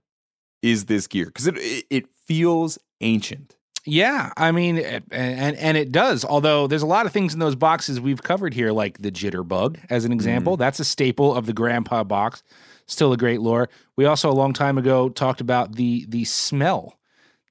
[0.61, 1.27] is this gear?
[1.27, 3.55] Because it, it feels ancient.
[3.85, 6.25] Yeah, I mean, and, and and it does.
[6.25, 9.79] Although there's a lot of things in those boxes we've covered here, like the jitterbug,
[9.89, 10.53] as an example.
[10.53, 10.59] Mm-hmm.
[10.59, 12.43] That's a staple of the grandpa box.
[12.85, 13.69] Still a great lore.
[13.95, 16.99] We also a long time ago talked about the the smell,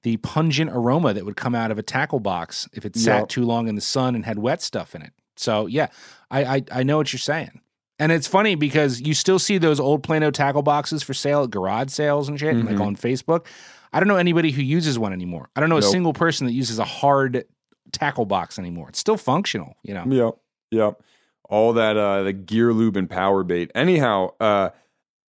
[0.03, 3.29] the pungent aroma that would come out of a tackle box if it sat Yep.
[3.29, 5.13] too long in the sun and had wet stuff in it.
[5.39, 5.87] So yeah,
[6.29, 7.61] I I, I know what you're saying.
[8.01, 11.49] And it's funny because you still see those old Plano tackle boxes for sale at
[11.51, 13.45] garage sales and shit, and like on Facebook.
[13.91, 15.49] I don't know anybody who uses one anymore.
[15.55, 15.91] I don't know a Nope.
[15.91, 17.43] single person that uses a hard
[17.91, 18.87] tackle box anymore.
[18.89, 20.05] It's still functional, you know.
[20.07, 20.35] Yep,
[20.71, 21.01] yep.
[21.49, 23.71] All that uh the gear lube and power bait.
[23.75, 24.69] Anyhow, uh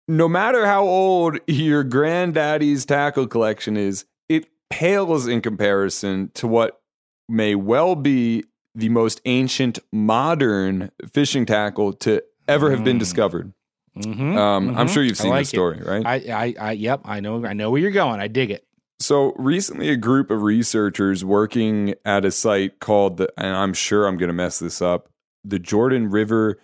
[0.07, 6.81] no matter how old your granddaddy's tackle collection is, it pales in comparison to what
[7.27, 8.43] may well be
[8.75, 12.99] the most ancient modern fishing tackle to ever have been Mm.
[12.99, 13.53] discovered.
[13.97, 14.37] Mm-hmm.
[14.37, 14.93] Um, I'm mhm.
[14.93, 15.57] sure you've seen like this it.
[15.57, 16.05] story, right?
[16.05, 18.19] I, I, I, yep, I know, I know where you're going.
[18.19, 18.65] I dig it.
[18.99, 24.05] So recently, a group of researchers working at a site called the, and I'm sure
[24.07, 25.09] I'm going to mess this up,
[25.43, 26.59] the Jordan River?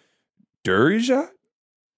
[0.66, 1.30] Durjat?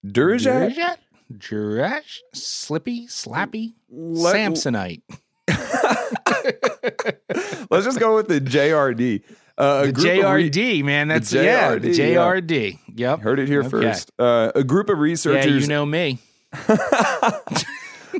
[0.05, 0.97] Durjat?
[1.33, 2.19] Jurash?
[2.33, 3.07] Slippy?
[3.07, 3.73] Slappy?
[3.89, 5.01] Let- Samsonite.
[7.69, 9.23] Let's just go with the JRD.
[9.57, 11.07] Uh, The of re- JRD, man.
[11.07, 13.11] That's yeah, the JRD, yeah.
[13.11, 13.21] Yep.
[13.21, 13.69] Heard it here Okay.
[13.69, 14.11] first.
[14.19, 15.45] Uh, a group of researchers.
[15.47, 16.19] Yeah, you know me.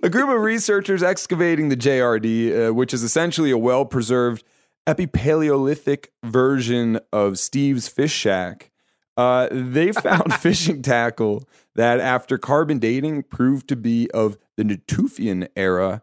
[0.03, 4.43] a group of researchers excavating the JRD, uh, which is essentially a well preserved
[4.87, 8.71] epipaleolithic version of Steve's Fish Shack.
[9.15, 15.47] Uh, they found fishing tackle that, after carbon dating, proved to be of the Natufian
[15.55, 16.01] era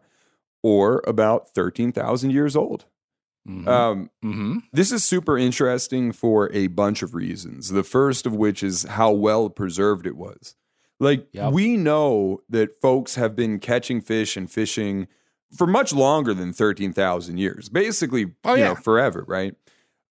[0.63, 2.85] or about 13,000 years old.
[3.47, 3.67] Mhm.
[3.67, 4.63] Um, Mhm.
[4.73, 7.69] this is super interesting for a bunch of reasons.
[7.69, 10.55] The first of which is how well preserved it was.
[10.99, 11.53] Like, Yep.
[11.53, 15.07] we know that folks have been catching fish and fishing
[15.55, 18.69] for much longer than 13,000 years, basically, Oh, you yeah.
[18.69, 19.53] know, forever, right?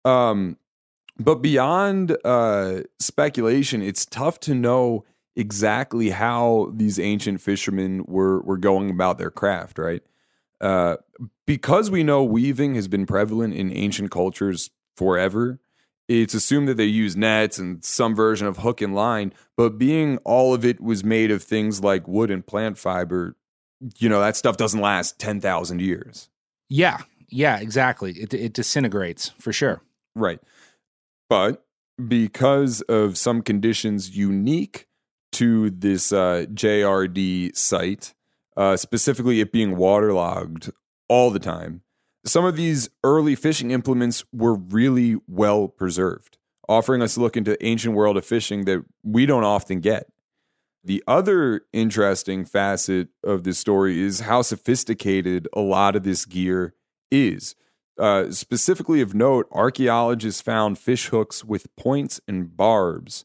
[0.05, 0.59] Um,
[1.19, 5.05] but beyond uh, speculation, it's tough to know
[5.37, 10.03] exactly how these ancient fishermen were were going about their craft, right?
[10.63, 10.97] Uh,
[11.47, 15.59] because we know weaving has been prevalent in ancient cultures forever,
[16.09, 20.19] it's assumed that they use nets and some version of hook and line, but being
[20.19, 23.37] all of it was made of things like wood and plant fiber,
[23.99, 26.29] you know, that stuff doesn't last 10,000 years.
[26.69, 26.99] Yeah.
[27.29, 28.13] Yeah, exactly.
[28.13, 29.83] It, it disintegrates for sure.
[30.15, 30.41] Right.
[31.31, 31.65] But
[32.09, 34.87] because of some conditions unique
[35.33, 38.13] to this uh, JRD site,
[38.57, 40.71] uh, specifically it being waterlogged
[41.09, 41.83] all the time,
[42.25, 46.39] some of these early fishing implements were really well preserved,
[46.69, 50.07] offering us a look into the ancient world of fishing that we don't often get.
[50.85, 56.75] The other interesting facet of this story is how sophisticated a lot of this gear
[57.11, 57.55] is.
[57.99, 63.25] Uh, specifically of note, archaeologists found fish hooks with points and barbs.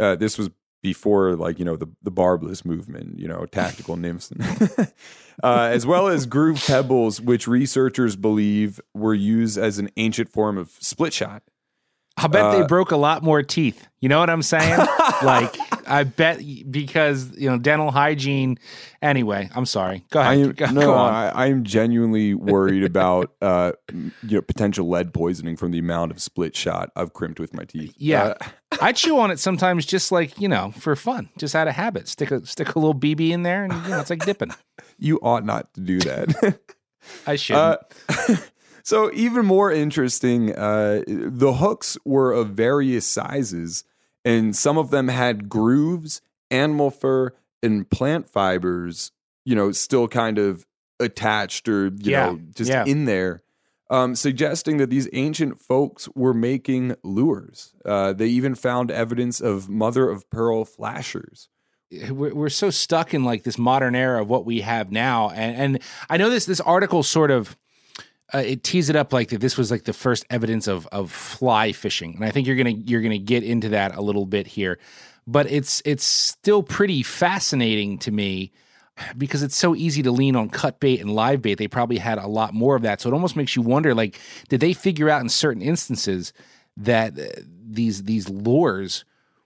[0.00, 0.50] Uh, this was
[0.82, 4.32] before like you know the the barbless movement, you know, tactical nymphs,
[5.42, 10.56] uh, as well as groove pebbles, which researchers believe were used as an ancient form
[10.58, 11.42] of split shot.
[12.16, 13.86] I bet uh, they broke a lot more teeth.
[14.00, 14.78] You know what I'm saying?
[15.22, 15.56] like,
[15.88, 18.58] I bet because you know dental hygiene.
[19.02, 20.04] Anyway, I'm sorry.
[20.10, 20.32] Go ahead.
[20.32, 25.14] I am, go, no, go I, am genuinely worried about uh, you know potential lead
[25.14, 27.94] poisoning from the amount of split shot I've crimped with my teeth.
[27.96, 28.48] Yeah, uh,
[28.82, 32.08] I chew on it sometimes, just like you know, for fun, just out of habit.
[32.08, 34.50] Stick a stick a little BB in there, and you know, it's like dipping.
[34.98, 36.58] you ought not to do that.
[37.26, 37.80] I shouldn't.
[38.08, 38.36] Uh,
[38.88, 43.84] so even more interesting, uh, the hooks were of various sizes,
[44.24, 49.12] and some of them had grooves, animal fur, and plant fibers.
[49.44, 50.66] You know, still kind of
[51.00, 52.26] attached or you yeah.
[52.26, 52.84] know just yeah.
[52.84, 53.42] in there.
[53.90, 57.72] Um, suggesting that these ancient folks were making lures.
[57.86, 61.48] Uh, they even found evidence of mother of pearl flashers.
[62.10, 65.82] We're, so stuck in like this modern era of what we have now, and, and
[66.10, 67.56] I know this this article sort of
[68.34, 71.10] uh, it tees it up like that this was like the first evidence of of
[71.10, 72.14] fly fishing.
[72.14, 74.78] And i think you're gonna you're gonna get into that a little bit here.
[75.26, 78.52] But it's it's still pretty fascinating to me
[79.16, 81.54] because it's so easy to lean on cut bait and live bait.
[81.54, 83.00] They probably had a lot more of that.
[83.00, 84.18] So it almost makes you wonder like
[84.48, 86.32] did they figure out in certain instances
[86.76, 89.04] that uh, these these lures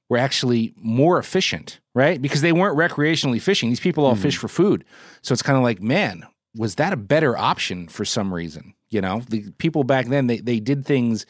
[0.08, 2.20] were actually more efficient right?
[2.20, 3.68] Because they weren't recreationally fishing.
[3.68, 4.22] These people all mm.
[4.22, 4.84] fish for food.
[5.20, 8.74] So it's kind of like man was that a better option for some reason?
[8.90, 11.26] You know, the people back then they they did things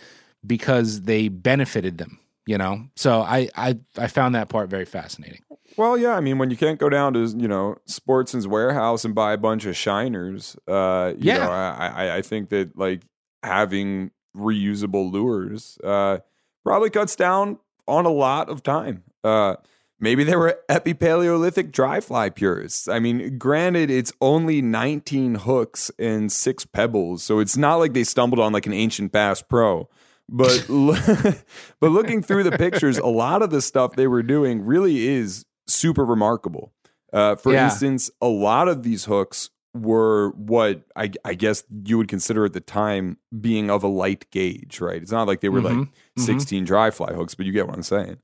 [0.47, 2.19] because they benefited them.
[2.45, 5.43] You know, so I I I found that part very fascinating.
[5.77, 9.15] Well, yeah, I mean, when you can't go down to you know Sportsman's Warehouse and
[9.15, 13.03] buy a bunch of shiners, uh, you yeah, know, I, I I think that like
[13.43, 16.19] having reusable lures uh,
[16.65, 19.05] probably cuts down on a lot of time.
[19.23, 19.57] Uh,
[20.03, 22.89] Maybe they were epipaleolithic dry fly purists.
[22.89, 28.03] I mean, granted, it's only 19 hooks and six pebbles, so it's not like they
[28.03, 29.89] stumbled on like an ancient Bass Pro.
[30.29, 30.67] But
[31.81, 35.47] but looking through the pictures, a lot of the stuff they were doing really is
[35.69, 36.73] super remarkable.
[37.13, 37.67] Uh, for yeah.
[37.67, 42.55] instance, a lot of these hooks were what I, I, guess you would consider at
[42.55, 45.01] the time being of a light gauge, right?
[45.01, 45.81] It's not like they were mm-hmm.
[45.81, 46.23] like mm-hmm.
[46.23, 48.19] 16 dry fly hooks, but you get what I'm saying.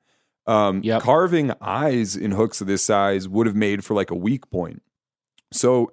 [0.48, 1.02] Um, yep.
[1.02, 4.82] Carving eyes in hooks of this size would have made for like a weak point.
[5.52, 5.92] So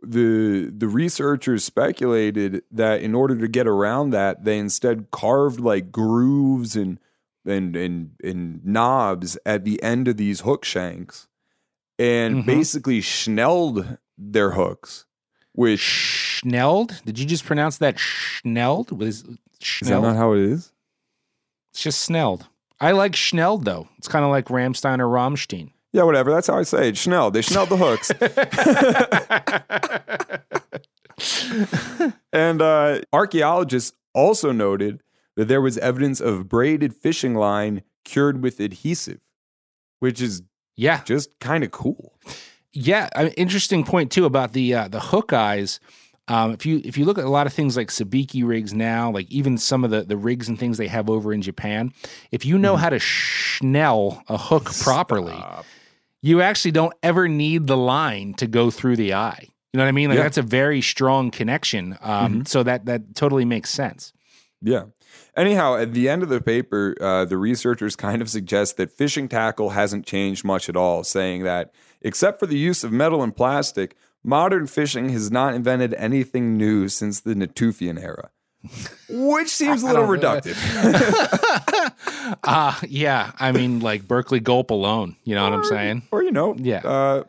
[0.00, 5.90] the the researchers speculated that in order to get around that, they instead carved like
[5.90, 7.00] grooves and
[7.44, 11.26] and and, and knobs at the end of these hook shanks,
[11.98, 12.46] and mm-hmm.
[12.46, 15.04] basically schnelled their hooks.
[15.52, 17.02] Which schnelled?
[17.04, 18.92] Did you just pronounce that schnelled?
[18.92, 19.24] Was
[19.58, 19.82] schnelled?
[19.82, 20.72] Is that not how it is?
[21.72, 22.46] It's just snelled.
[22.80, 23.88] I like Schnell though.
[23.98, 25.70] It's kind of like Ramstein or Rammstein.
[25.92, 26.30] Yeah, whatever.
[26.30, 26.96] That's how I say it.
[26.96, 27.30] Schnell.
[27.30, 28.10] They schnelled the hooks.
[32.32, 35.00] and uh, archaeologists also noted
[35.36, 39.20] that there was evidence of braided fishing line cured with adhesive,
[40.00, 40.42] which is
[40.76, 42.18] yeah, just kind of cool.
[42.72, 45.80] Yeah, I mean, interesting point too about the uh, the hook eyes.
[46.28, 49.10] Um, if you if you look at a lot of things like sabiki rigs now,
[49.10, 51.92] like even some of the the rigs and things they have over in Japan,
[52.32, 52.78] if you know mm.
[52.78, 55.40] how to schnell a hook properly,
[56.22, 59.48] you actually don't ever need the line to go through the eye.
[59.72, 60.08] You know what I mean?
[60.08, 60.22] Like yeah.
[60.24, 61.98] that's a very strong connection.
[62.00, 62.42] Um, mm-hmm.
[62.46, 64.12] So that that totally makes sense.
[64.62, 64.84] Yeah.
[65.36, 69.28] Anyhow, at the end of the paper, uh, the researchers kind of suggest that fishing
[69.28, 73.36] tackle hasn't changed much at all, saying that except for the use of metal and
[73.36, 73.96] plastic,
[74.26, 78.30] modern fishing has not invented anything new since the Natufian era.
[79.08, 80.56] Which seems a little reductive.
[82.44, 83.32] uh, yeah.
[83.38, 85.16] I mean, like Berkley Gulp alone.
[85.24, 86.02] You know or, what I'm saying?
[86.10, 86.78] Or, you know, yeah.
[86.78, 87.24] Uh,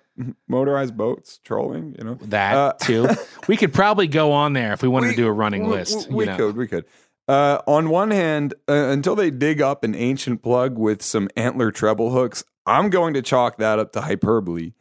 [0.48, 2.16] motorized boats, trolling, you know.
[2.24, 3.08] That uh, too.
[3.48, 5.76] we could probably go on there if we wanted we, to do a running we,
[5.76, 6.10] list.
[6.10, 6.36] We, know.
[6.36, 6.86] could, we could.
[7.28, 11.72] Uh, on one hand, uh, until they dig up an ancient plug with some antler
[11.72, 14.72] treble hooks, I'm going to chalk that up to hyperbole.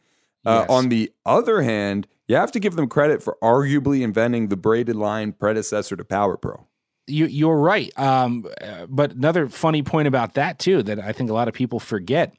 [0.47, 0.69] Uh, yes.
[0.69, 4.95] On the other hand, you have to give them credit for arguably inventing the braided
[4.95, 6.65] line predecessor to Power Pro.
[7.05, 7.91] You, you're right.
[7.99, 8.45] Um,
[8.87, 12.33] but another funny point about that too that I think a lot of people forget.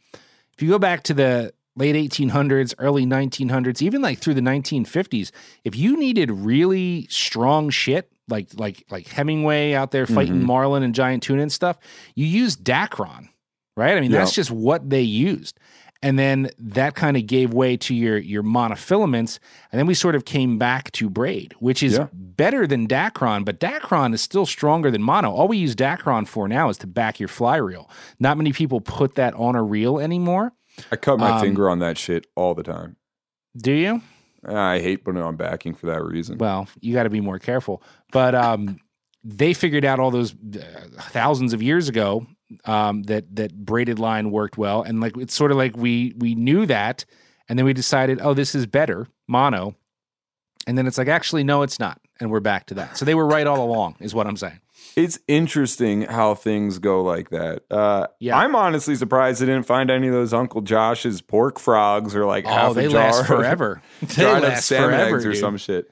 [0.54, 5.30] If you go back to the late 1800s, early 1900s, even like through the 1950s,
[5.64, 10.46] if you needed really strong shit, like like like Hemingway out there fighting mm-hmm.
[10.46, 11.78] marlin and giant tuna and stuff,
[12.14, 13.28] you used Dacron,
[13.76, 13.96] right?
[13.96, 14.20] I mean, yep.
[14.20, 15.58] that's just what they used
[16.02, 19.38] and then that kind of gave way to your your monofilaments
[19.72, 22.06] and then we sort of came back to braid which is yeah.
[22.12, 25.30] better than dacron but dacron is still stronger than mono.
[25.30, 28.80] All we use dacron for now is to back your fly reel not many people
[28.80, 30.52] put that on a reel anymore.
[30.92, 32.96] I cut my um, finger on that shit all the time.
[33.56, 34.02] Do you?
[34.44, 36.38] I hate putting it on backing for that reason.
[36.38, 37.82] Well you got to be more careful.
[38.12, 38.78] But um
[39.24, 40.68] they figured out all those uh,
[41.10, 42.26] thousands of years ago
[42.64, 46.34] um, that that braided line worked well, and like it's sort of like we we
[46.34, 47.04] knew that,
[47.48, 49.74] and then we decided, oh, this is better mono,
[50.66, 52.96] and then it's like actually no, it's not, and we're back to that.
[52.96, 54.60] So they were right all along, is what I'm saying.
[54.96, 57.62] It's interesting how things go like that.
[57.70, 62.16] Uh, yeah, I'm honestly surprised they didn't find any of those Uncle Josh's pork frogs
[62.16, 63.82] or like oh, half they a jar last forever.
[64.02, 65.40] they last forever, eggs or dude.
[65.40, 65.90] some shit.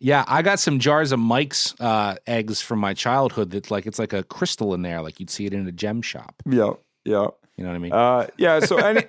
[0.00, 3.50] Yeah, I got some jars of Mike's uh, eggs from my childhood.
[3.50, 6.00] That like it's like a crystal in there, like you'd see it in a gem
[6.00, 6.42] shop.
[6.46, 6.72] Yeah,
[7.04, 7.28] yeah.
[7.56, 7.92] You know what I mean?
[7.92, 8.60] Uh, yeah.
[8.60, 9.02] So any,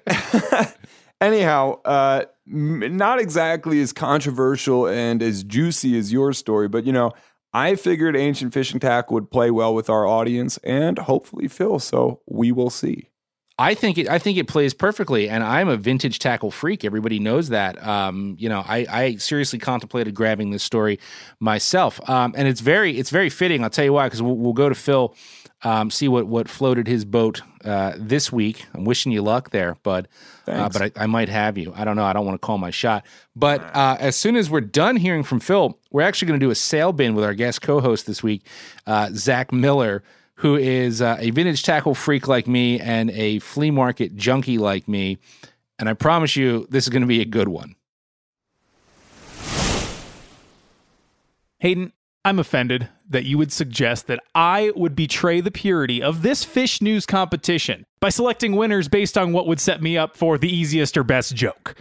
[1.21, 7.13] anyhow, uh, not exactly as controversial and as juicy as your story, but you know,
[7.53, 11.79] I figured ancient fishing tackle would play well with our audience and hopefully Phil.
[11.79, 13.10] So we will see.
[13.59, 14.09] I think it.
[14.09, 16.83] I think it plays perfectly, and I'm a vintage tackle freak.
[16.83, 17.85] Everybody knows that.
[17.85, 20.99] Um, you know, I, I, seriously contemplated grabbing this story
[21.39, 23.63] myself, um, and it's very, it's very fitting.
[23.63, 25.13] I'll tell you why, because we'll, we'll, go to Phil,
[25.63, 28.65] um, see what what floated his boat uh, this week.
[28.73, 30.07] I'm wishing you luck there, bud.
[30.47, 31.71] Uh, but I, I, might have you.
[31.75, 32.03] I don't know.
[32.03, 33.05] I don't want to call my shot.
[33.35, 36.49] But uh, as soon as we're done hearing from Phil, we're actually going to do
[36.49, 38.45] a sale bin with our guest co-host this week,
[38.87, 40.03] uh, Zach Miller
[40.41, 44.87] who is uh, a vintage tackle freak like me and a flea market junkie like
[44.87, 45.19] me.
[45.77, 47.75] And I promise you, this is going to be a good one.
[51.59, 51.93] Hayden,
[52.25, 56.81] I'm offended that you would suggest that I would betray the purity of this fish
[56.81, 60.97] news competition by selecting winners based on what would set me up for the easiest
[60.97, 61.75] or best joke.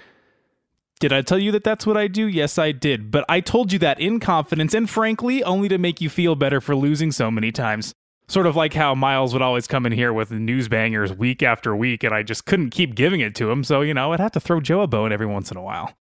[0.98, 2.28] Did I tell you that that's what I do?
[2.28, 3.10] Yes, I did.
[3.10, 6.60] But I told you that in confidence and frankly, only to make you feel better
[6.60, 7.94] for losing so many times.
[8.30, 11.74] Sort of like how Miles would always come in here with news bangers week after
[11.74, 13.64] week, and I just couldn't keep giving it to him.
[13.64, 15.94] So, you know, I'd have to throw Joe a bone every once in a while.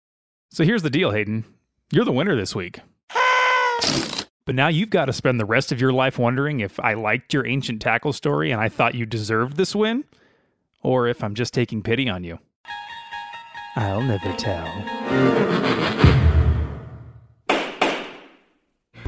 [0.52, 1.44] So here's the deal, Hayden.
[1.92, 2.82] You're the winner this week.
[4.46, 7.36] But now you've got to spend the rest of your life wondering if I liked
[7.36, 10.06] your ancient tackle story and I thought you deserved this win,
[10.82, 12.40] or if I'm just taking pity on you.
[13.76, 14.66] I'll never tell.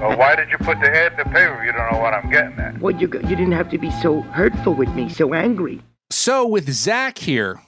[0.01, 1.63] Well, why did you put the head in the paper?
[1.63, 2.79] You don't know what I'm getting at.
[2.79, 5.79] Well, you, you didn't have to be so hurtful with me, so angry.
[6.09, 7.61] So, with Zach here,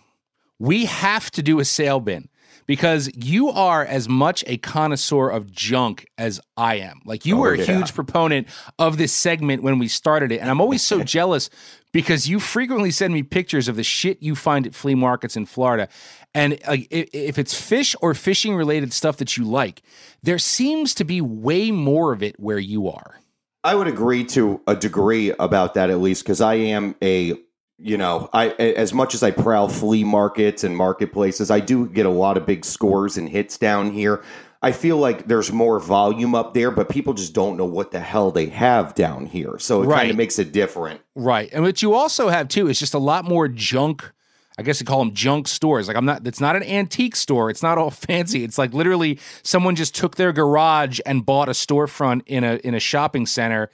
[0.57, 2.29] we have to do a sale bin
[2.65, 7.01] because you are as much a connoisseur of junk as I am.
[7.05, 7.65] Like you oh, were a yeah.
[7.65, 8.47] huge proponent
[8.79, 10.39] of this segment when we started it.
[10.39, 11.51] And I'm always so jealous
[11.91, 15.45] because you frequently send me pictures of the shit you find at flea markets in
[15.45, 15.87] Florida.
[16.35, 19.83] And like, if it's fish or fishing related stuff that you like,
[20.23, 23.19] there seems to be way more of it where you are.
[23.63, 27.35] I would agree to a degree about that, at least, because I am a,
[27.77, 32.05] you know, I as much as I prowl flea markets and marketplaces, I do get
[32.05, 34.23] a lot of big scores and hits down here.
[34.61, 37.99] I feel like there's more volume up there, but people just don't know what the
[37.99, 39.59] hell they have down here.
[39.59, 39.97] So it right.
[39.97, 41.01] kind of makes it different.
[41.15, 41.49] Right.
[41.51, 44.11] And what you also have too is just a lot more junk
[44.57, 45.87] I guess you call them junk stores.
[45.87, 47.49] Like I'm not it's not an antique store.
[47.49, 48.43] It's not all fancy.
[48.43, 52.75] It's like literally someone just took their garage and bought a storefront in a in
[52.75, 53.69] a shopping center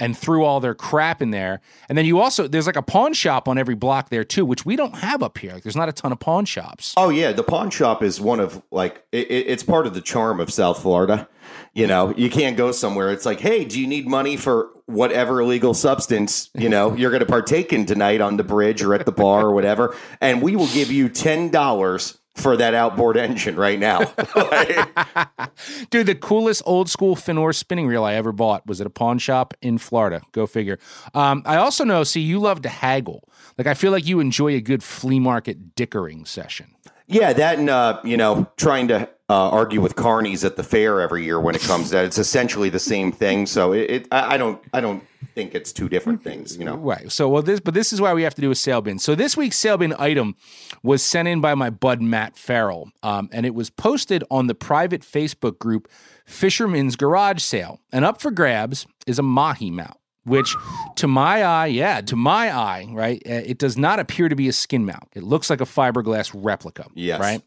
[0.00, 1.60] and threw all their crap in there.
[1.88, 4.64] And then you also there's like a pawn shop on every block there too, which
[4.64, 5.52] we don't have up here.
[5.52, 6.94] Like there's not a ton of pawn shops.
[6.96, 10.40] Oh yeah, the pawn shop is one of like it, it's part of the charm
[10.40, 11.28] of South Florida.
[11.74, 13.10] You know, you can't go somewhere.
[13.10, 17.20] It's like, hey, do you need money for whatever illegal substance you know you're going
[17.20, 19.96] to partake in tonight on the bridge or at the bar or whatever?
[20.20, 23.98] And we will give you ten dollars for that outboard engine right now.
[25.90, 29.18] Dude, the coolest old school Fin-Nor spinning reel I ever bought was at a pawn
[29.18, 30.22] shop in Florida.
[30.32, 30.78] Go figure.
[31.12, 33.28] Um, I also know, see, you love to haggle.
[33.58, 36.74] Like, I feel like you enjoy a good flea market dickering session.
[37.06, 41.00] Yeah, that and, uh, you know, trying to uh, argue with carnies at the fair
[41.00, 42.04] every year when it comes to that.
[42.04, 43.46] It's essentially the same thing.
[43.46, 45.04] So it, it I, I don't I don't
[45.36, 46.56] think it's two different things.
[46.56, 46.74] You know.
[46.74, 47.12] Right.
[47.12, 48.98] So well, this but this is why we have to do a sale bin.
[48.98, 50.34] So this week's sale bin item
[50.82, 54.54] was sent in by my bud Matt Farrell, um, and it was posted on the
[54.56, 55.88] private Facebook group
[56.26, 57.78] Fisherman's Garage Sale.
[57.92, 59.99] And up for grabs is a mahi mount
[60.30, 60.56] which
[60.96, 64.48] to my eye, yeah, to my eye, right, uh, it does not appear to be
[64.48, 65.08] a skin mount.
[65.14, 66.86] It looks like a fiberglass replica.
[66.94, 67.20] Yes.
[67.20, 67.42] Right.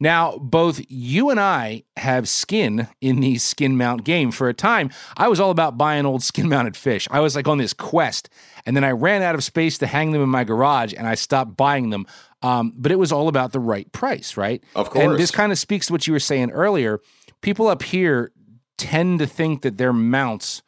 [0.00, 4.30] Now, both you and I have skin in the skin mount game.
[4.30, 7.08] For a time, I was all about buying old skin mounted fish.
[7.10, 8.28] I was like on this quest,
[8.66, 11.14] and then I ran out of space to hang them in my garage, and I
[11.14, 12.06] stopped buying them.
[12.42, 14.62] Um, but it was all about the right price, right?
[14.74, 15.04] Of course.
[15.04, 17.00] And this kind of speaks to what you were saying earlier.
[17.40, 18.32] People up here
[18.76, 20.62] tend to think that their mounts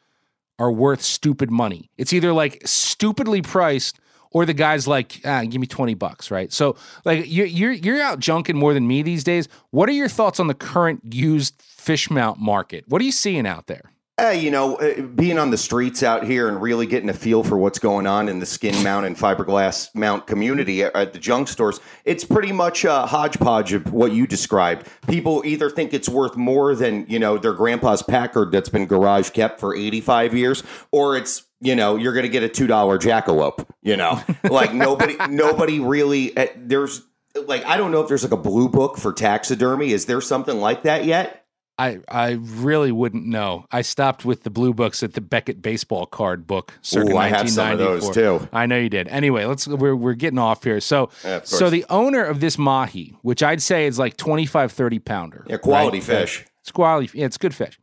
[0.58, 1.90] are worth stupid money.
[1.96, 6.52] It's either like stupidly priced or the guy's like, ah, give me 20 bucks, right?
[6.52, 9.48] So like you're, you're, you're out junking more than me these days.
[9.70, 12.84] What are your thoughts on the current used fish mount market?
[12.88, 13.92] What are you seeing out there?
[14.20, 17.44] Uh, you know, uh, being on the streets out here and really getting a feel
[17.44, 21.20] for what's going on in the skin mount and fiberglass mount community at, at the
[21.20, 24.88] junk stores, it's pretty much a hodgepodge of what you described.
[25.06, 29.30] People either think it's worth more than, you know, their grandpa's Packard that's been garage
[29.30, 32.98] kept for 85 years, or it's you know you're going to get a two dollar
[32.98, 34.22] jackalope you know?
[34.48, 37.02] Like nobody nobody really uh, there's
[37.46, 39.92] like i don't know if there's like a blue book for taxidermy.
[39.92, 41.44] Is there something like that yet
[41.78, 43.66] I I really wouldn't know.
[43.70, 46.74] I stopped with the blue books at the Beckett baseball card book.
[46.96, 48.48] Ooh, I have some of those too.
[48.52, 49.06] I know you did.
[49.08, 50.80] Anyway, let's we're we're getting off here.
[50.80, 54.72] So Yeah, of so the owner of this mahi, which I'd say is like 25
[54.72, 55.44] 30 pounder.
[55.48, 56.06] Yeah, quality right?
[56.06, 56.44] fish.
[56.60, 57.10] It's quality.
[57.16, 57.78] Yeah, it's good fish.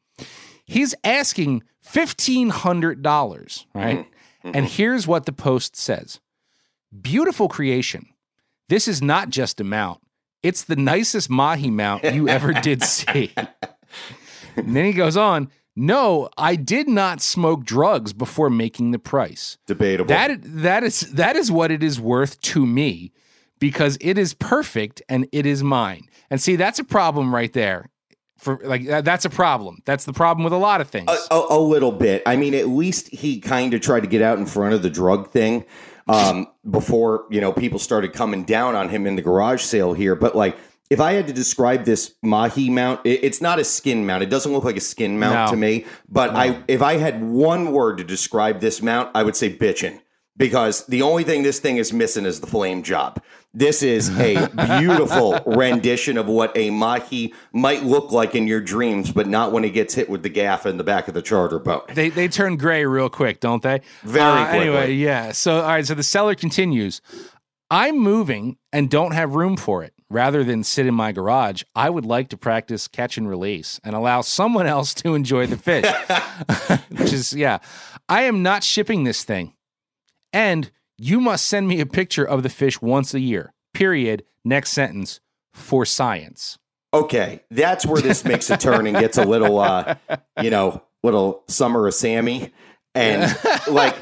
[0.66, 4.00] He's asking fifteen hundred dollars, right?
[4.44, 4.52] Mm-hmm.
[4.54, 6.20] And here's what the post says:
[7.02, 8.08] Beautiful creation.
[8.68, 10.02] This is not just a mount;
[10.44, 13.32] it's the nicest mahi mount you ever did see.
[14.56, 15.50] And then he goes on.
[15.76, 19.58] No, I did not smoke drugs before making the price.
[19.68, 23.12] debatable That that is that is what it is worth to me
[23.60, 26.08] because it is perfect and it is mine.
[26.30, 27.90] And see, that's a problem right there.
[28.38, 29.82] For like that's a problem.
[29.86, 31.10] That's the problem with a lot of things.
[31.10, 32.22] a, a, a little bit.
[32.26, 34.90] I mean, at least he kind of tried to get out in front of the
[34.90, 35.66] drug thing
[36.08, 40.16] um, before you know people started coming down on him in the garage sale here.
[40.16, 40.58] But like,
[40.90, 44.24] if I had to describe this mahi mount, it, it's not a skin mount.
[44.24, 45.52] It doesn't look like a skin mount No.
[45.52, 45.86] to me.
[46.08, 50.00] But I, if I had one word to describe this mount, I would say bitchin'.
[50.38, 53.24] Because the only thing this thing is missing is the flame job.
[53.54, 54.48] This is a
[54.80, 59.64] beautiful rendition of what a mahi might look like in your dreams, but not when
[59.64, 61.88] it gets hit with the gaff in the back of the charter boat.
[61.96, 63.80] they they turn gray real quick, don't they?
[64.04, 64.48] Very Uh.
[64.48, 65.32] Anyway, yeah.
[65.32, 67.00] So all right, so the seller continues.
[67.72, 69.94] I'm moving and don't have room for it.
[70.10, 73.96] Rather than sit in my garage, I would like to practice catch and release and
[73.96, 75.86] allow someone else to enjoy the fish.
[76.90, 77.60] Which is, yeah.
[78.08, 79.54] I am not shipping this thing.
[80.32, 83.54] And you must send me a picture of the fish once a year.
[83.74, 84.24] Period.
[84.44, 85.20] Next sentence
[85.54, 86.60] for science.
[86.94, 89.96] Okay, that's where this makes a turn and gets a little, uh,
[90.42, 92.54] you know, little summer of Sammy.
[92.96, 93.96] And like,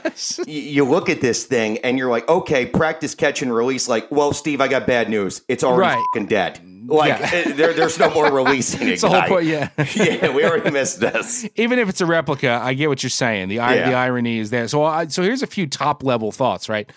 [0.46, 3.88] you look at this thing and you're like, okay, practice catch and release.
[3.90, 5.42] Like, well, Steve, I got bad news.
[5.48, 6.06] It's already Right.
[6.14, 6.60] fucking dead.
[6.86, 7.54] Like, Yeah.
[7.54, 8.92] there, there's no more releasing it.
[8.94, 9.70] It's whole point, yeah.
[9.96, 11.48] yeah, we already missed this.
[11.56, 13.50] even if it's a replica, I get what you're saying.
[13.50, 13.90] The Yeah.
[13.90, 14.68] the irony is there.
[14.68, 16.90] So I, so here's a few top level thoughts, right?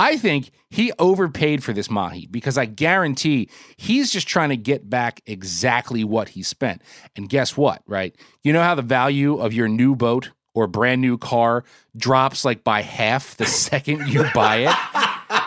[0.00, 4.88] I think he overpaid for this mahi because I guarantee he's just trying to get
[4.88, 6.82] back exactly what he spent.
[7.16, 8.14] And guess what, right?
[8.44, 11.64] You know how the value of your new boat or brand new car
[11.96, 15.44] drops like by half the second you buy it?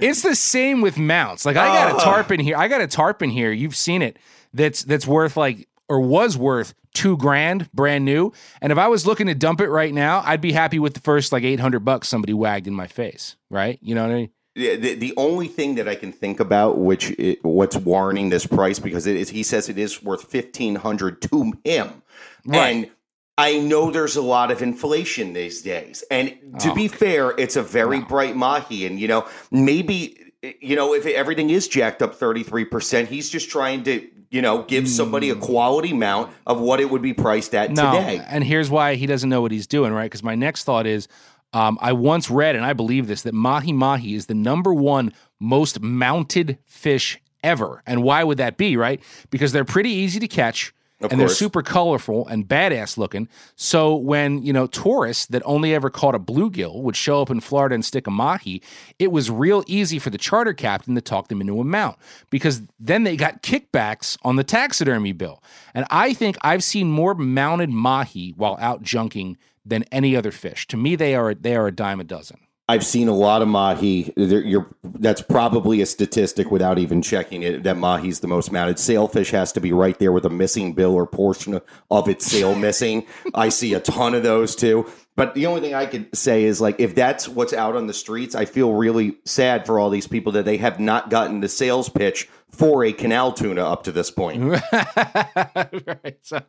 [0.00, 1.46] It's the same with mounts.
[1.46, 2.04] Like I got a oh.
[2.04, 2.56] tarp in here.
[2.56, 3.52] I got a tarp in here.
[3.52, 4.18] You've seen it.
[4.52, 8.32] That's that's worth like or was worth two grand brand new.
[8.60, 11.00] And if I was looking to dump it right now, I'd be happy with the
[11.00, 13.36] first like eight hundred bucks somebody wagged in my face.
[13.50, 13.78] Right?
[13.82, 14.30] You know what I mean?
[14.56, 18.78] The, the, only thing that I can think about, which i what's warranting this price,
[18.78, 22.02] because it is, he says it is worth fifteen hundred to him,
[22.46, 22.68] Right.
[22.68, 22.90] and
[23.36, 26.04] I know there's a lot of inflation these days.
[26.10, 30.76] And to Oh, be fair, it's a very bright mahi, and you know maybe you
[30.76, 34.62] know if everything is jacked up thirty three percent, he's just trying to you know
[34.62, 37.74] give somebody a quality mount of what it would be priced at Hmm.
[37.74, 37.90] No.
[37.92, 38.22] today.
[38.28, 40.04] And here's why he doesn't know what he's doing, right?
[40.04, 41.08] Because my next thought is
[41.52, 45.12] um, I once read, and I believe this, that mahi mahi is the number one
[45.40, 47.82] most mounted fish ever.
[47.86, 49.00] And why would that be, right?
[49.30, 50.72] Because they're pretty easy to catch.
[51.04, 53.28] Of and they're super colorful and badass looking.
[53.56, 57.40] So when, you know, tourists that only ever caught a bluegill would show up in
[57.40, 58.62] Florida and stick a mahi,
[58.98, 61.96] it was real easy for the charter captain to talk them into a mount
[62.30, 65.42] because then they got kickbacks on the taxidermy bill.
[65.74, 70.66] And I think I've seen more mounted mahi while out junking than any other fish.
[70.68, 72.38] To me, they are they are a dime a dozen.
[72.66, 74.12] I've seen a lot of mahi.
[74.16, 77.62] There- that's probably a statistic without even checking it.
[77.62, 78.78] That mahi's the most mounted.
[78.78, 81.60] Sailfish has to be right there with a missing bill or portion
[81.90, 83.06] of its sail missing.
[83.34, 84.86] I see a ton of those too.
[85.16, 87.92] But the only thing I could say is like, if that's what's out on the
[87.94, 91.48] streets, I feel really sad for all these people that they have not gotten the
[91.48, 94.42] sales pitch for a canal tuna up to this point.
[94.72, 96.16] right.
[96.22, 96.40] So,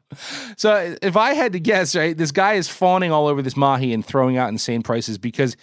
[0.58, 3.94] so if I had to guess, right, this guy is fawning all over this mahi
[3.94, 5.56] and throwing out insane prices because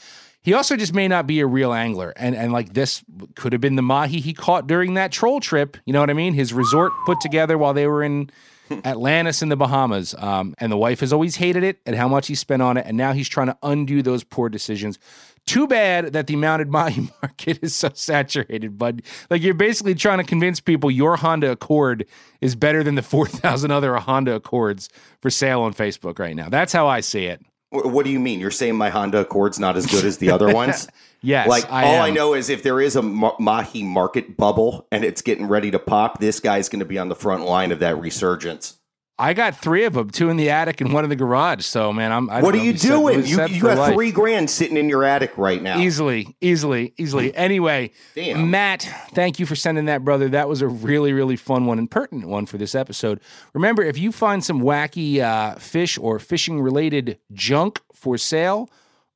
[0.42, 2.12] he also just may not be a real angler.
[2.16, 3.02] And and like this
[3.36, 5.76] could have been the mahi he caught during that troll trip.
[5.86, 6.34] You know what I mean?
[6.34, 8.30] His resort put together while they were in
[8.84, 10.14] Atlantis in the Bahamas.
[10.18, 12.86] Um, and the wife has always hated it and how much he spent on it.
[12.86, 14.98] And now he's trying to undo those poor decisions.
[15.44, 19.02] Too bad that the mounted mahi market is so saturated, bud.
[19.30, 22.06] Like you're basically trying to convince people your Honda Accord
[22.40, 24.88] is better than the 4,000 other Honda Accords
[25.20, 26.48] for sale on Facebook right now.
[26.48, 27.44] That's how I see it.
[27.72, 28.38] Wh- What do you mean?
[28.38, 30.86] You're saying my Honda Accord's not as good as the other ones?
[31.24, 32.02] Yes, Like I all am.
[32.02, 35.78] I know is if there is a mahi market bubble and it's getting ready to
[35.78, 38.76] pop, this guy's going to be on the front line of that resurgence.
[39.22, 41.64] I got three of them, two in the attic and one in the garage.
[41.64, 42.28] So, man, I'm.
[42.28, 43.20] I what are you set- doing?
[43.20, 43.94] you set you got life.
[43.94, 45.78] three grand sitting in your attic right now.
[45.78, 47.32] Easily, easily, easily.
[47.36, 48.50] Anyway, Damn.
[48.50, 48.82] Matt,
[49.12, 50.28] thank you for sending that, brother.
[50.28, 53.20] That was a really, really fun one and pertinent one for this episode.
[53.54, 58.68] Remember, if you find some wacky uh, fish or fishing related junk for sale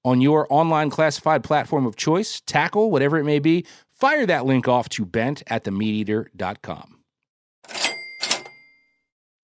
[0.04, 4.68] on your online classified platform of choice, tackle, whatever it may be, fire that link
[4.68, 6.95] off to bent at themeateater.com.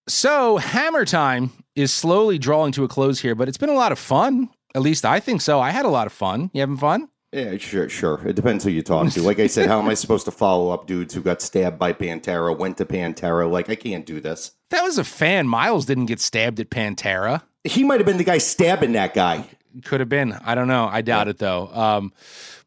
[0.09, 3.93] So, Hammer Time is slowly drawing to a close here, but it's been a lot
[3.93, 4.49] of fun.
[4.75, 5.61] At least I think so.
[5.61, 6.51] I had a lot of fun.
[6.53, 7.09] You having fun?
[7.33, 8.21] Yeah, sure, sure.
[8.27, 9.23] It depends who you talk to.
[9.23, 11.95] Like I said, how am I supposed to follow up dudes who got stabbed by
[11.95, 13.51] Pantera, went to Pantera?
[13.51, 14.53] Like I can't do this.
[14.71, 15.49] That was a fan.
[15.49, 17.43] Miles didn't get stabbed at Pantera.
[17.65, 19.47] He might have been the guy stabbing that guy.
[19.85, 20.33] Could have been.
[20.45, 20.89] I don't know.
[20.91, 21.69] I doubt it though.
[21.69, 22.13] Um,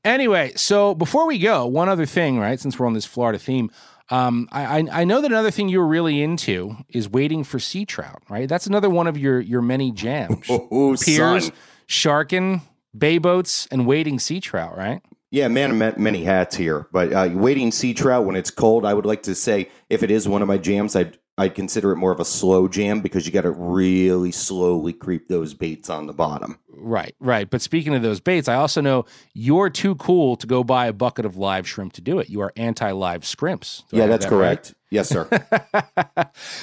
[0.04, 2.60] anyway, so before we go, one other thing, right?
[2.60, 3.70] Since we're on this Florida theme,
[4.10, 7.86] um, I, I know that another thing you were really into is waiting for sea
[7.86, 8.48] trout, right?
[8.48, 10.48] That's another one of your your many jams.
[10.50, 11.52] Oh, Piers,
[11.88, 12.62] sharking,
[12.98, 15.02] bay boats, and waiting sea trout, right?
[15.32, 16.88] Yeah, man, many hats here.
[16.92, 20.12] But uh, waiting sea trout when it's cold, I would like to say if it
[20.12, 23.26] is one of my jams, I'd I'd consider it more of a slow jam because
[23.26, 26.58] you got to really slowly creep those baits on the bottom.
[26.70, 27.50] Right, right.
[27.50, 30.94] But speaking of those baits, I also know you're too cool to go buy a
[30.94, 32.30] bucket of live shrimp to do it.
[32.30, 33.84] You are anti live scrimps.
[33.90, 34.38] Do yeah, that's that right?
[34.38, 34.76] correct.
[34.90, 35.28] Yes, sir.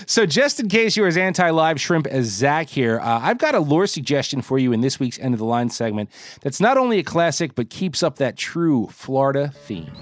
[0.06, 3.54] So, just in case you're as anti live shrimp as Zach here, uh, I've got
[3.54, 6.10] a lure suggestion for you in this week's End of the Line segment
[6.42, 9.92] that's not only a classic, but keeps up that true Florida theme.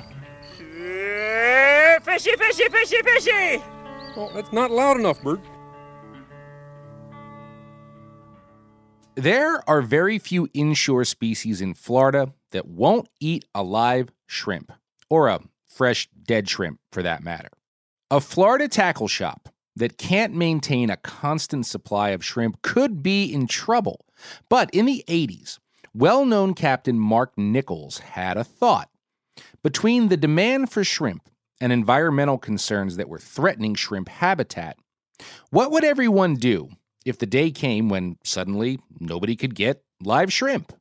[2.03, 3.80] Fishy, fishy, fishy, fishy!
[4.17, 5.41] Oh, that's not loud enough, Bert.
[9.15, 14.73] There are very few inshore species in Florida that won't eat a live shrimp,
[15.09, 17.51] or a fresh dead shrimp for that matter.
[18.11, 23.47] A Florida tackle shop that can't maintain a constant supply of shrimp could be in
[23.47, 24.05] trouble.
[24.49, 25.59] But in the 80s,
[25.95, 28.91] well known Captain Mark Nichols had a thought.
[29.63, 31.29] Between the demand for shrimp
[31.61, 34.77] and environmental concerns that were threatening shrimp habitat,
[35.51, 36.71] what would everyone do
[37.05, 40.73] if the day came when suddenly nobody could get live shrimp?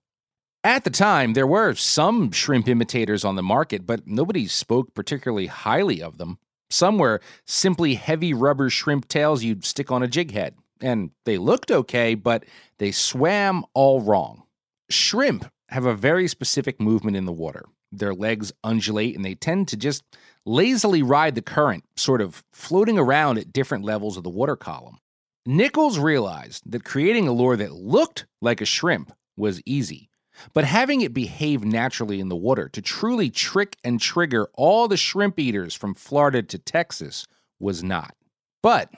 [0.63, 5.47] At the time, there were some shrimp imitators on the market, but nobody spoke particularly
[5.47, 6.37] highly of them.
[6.69, 11.37] Some were simply heavy rubber shrimp tails you'd stick on a jig head, and they
[11.37, 12.43] looked okay, but
[12.77, 14.43] they swam all wrong.
[14.89, 17.65] Shrimp have a very specific movement in the water.
[17.91, 20.03] Their legs undulate and they tend to just
[20.49, 24.97] lazily ride the current, sort of floating around at different levels of the water column.
[25.45, 30.09] Nichols realized that creating a lure that looked like a shrimp was easy,
[30.53, 34.97] but having it behave naturally in the water to truly trick and trigger all the
[34.97, 37.27] shrimp eaters from Florida to Texas
[37.59, 38.15] was not.
[38.63, 38.91] But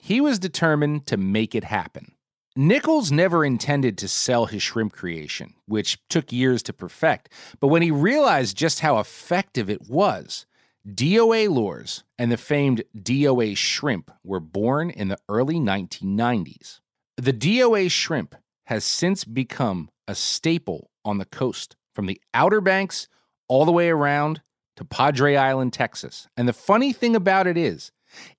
[0.00, 2.12] he was determined to make it happen.
[2.56, 7.28] Nichols never intended to sell his shrimp creation, which took years to perfect,
[7.60, 10.46] but when he realized just how effective it was,
[10.86, 16.80] DOA lures and the famed DOA shrimp were born in the early 1990s.
[17.16, 18.34] The DOA shrimp
[18.66, 23.08] has since become a staple on the coast from the Outer Banks
[23.48, 24.42] all the way around
[24.76, 26.28] to Padre Island, Texas.
[26.36, 27.90] And the funny thing about it is,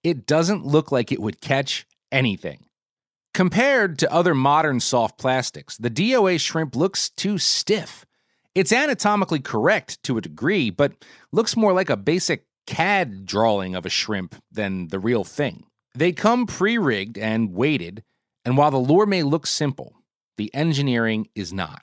[0.04, 2.66] it doesn't look like it would catch anything.
[3.34, 8.05] Compared to other modern soft plastics, the DOA shrimp looks too stiff.
[8.56, 10.94] It's anatomically correct to a degree, but
[11.34, 15.66] looks more like a basic CAD drawing of a shrimp than the real thing.
[15.94, 18.04] They come pre rigged and weighted,
[18.46, 19.94] and while the lure may look simple,
[20.38, 21.82] the engineering is not.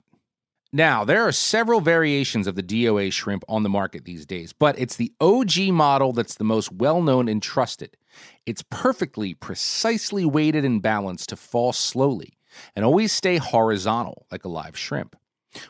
[0.73, 4.79] Now, there are several variations of the DOA shrimp on the market these days, but
[4.79, 7.99] it's the OG model that's the most well known and trusted.
[8.47, 12.39] It's perfectly, precisely weighted and balanced to fall slowly
[12.75, 15.17] and always stay horizontal like a live shrimp.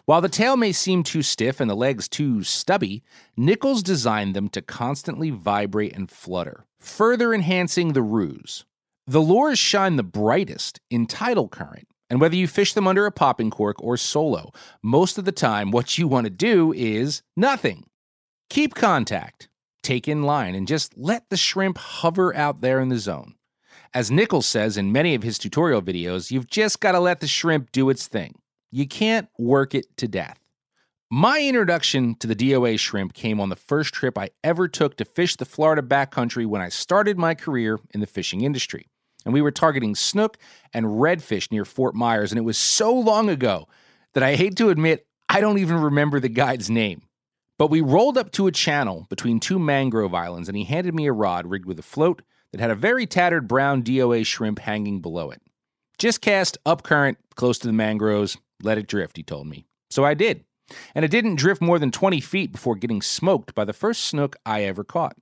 [0.04, 3.02] While the tail may seem too stiff and the legs too stubby,
[3.36, 8.64] Nichols designed them to constantly vibrate and flutter, further enhancing the ruse.
[9.06, 13.10] The lures shine the brightest in tidal current, and whether you fish them under a
[13.10, 14.52] popping cork or solo,
[14.82, 17.86] most of the time what you want to do is nothing.
[18.50, 19.48] Keep contact,
[19.82, 23.34] take in line, and just let the shrimp hover out there in the zone.
[23.94, 27.26] As Nichols says in many of his tutorial videos, you've just got to let the
[27.26, 28.34] shrimp do its thing.
[28.74, 30.39] You can't work it to death.
[31.11, 35.05] My introduction to the DOA shrimp came on the first trip I ever took to
[35.05, 38.86] fish the Florida backcountry when I started my career in the fishing industry.
[39.27, 40.39] And we were targeting snook
[40.73, 43.69] and redfish near Fort Myers, and it was so long ago
[44.15, 47.03] that I hate to admit I don't even remember the guide's name.
[47.59, 51.07] But we rolled up to a channel between two mangrove islands, and he handed me
[51.07, 52.23] a rod rigged with a float
[52.53, 55.43] that had a very tattered brown DOA shrimp hanging below it.
[55.99, 59.66] Just cast up current close to the mangroves, let it drift, he told me.
[59.90, 60.44] So I did.
[60.94, 64.36] And it didn't drift more than 20 feet before getting smoked by the first snook
[64.47, 65.16] I ever caught.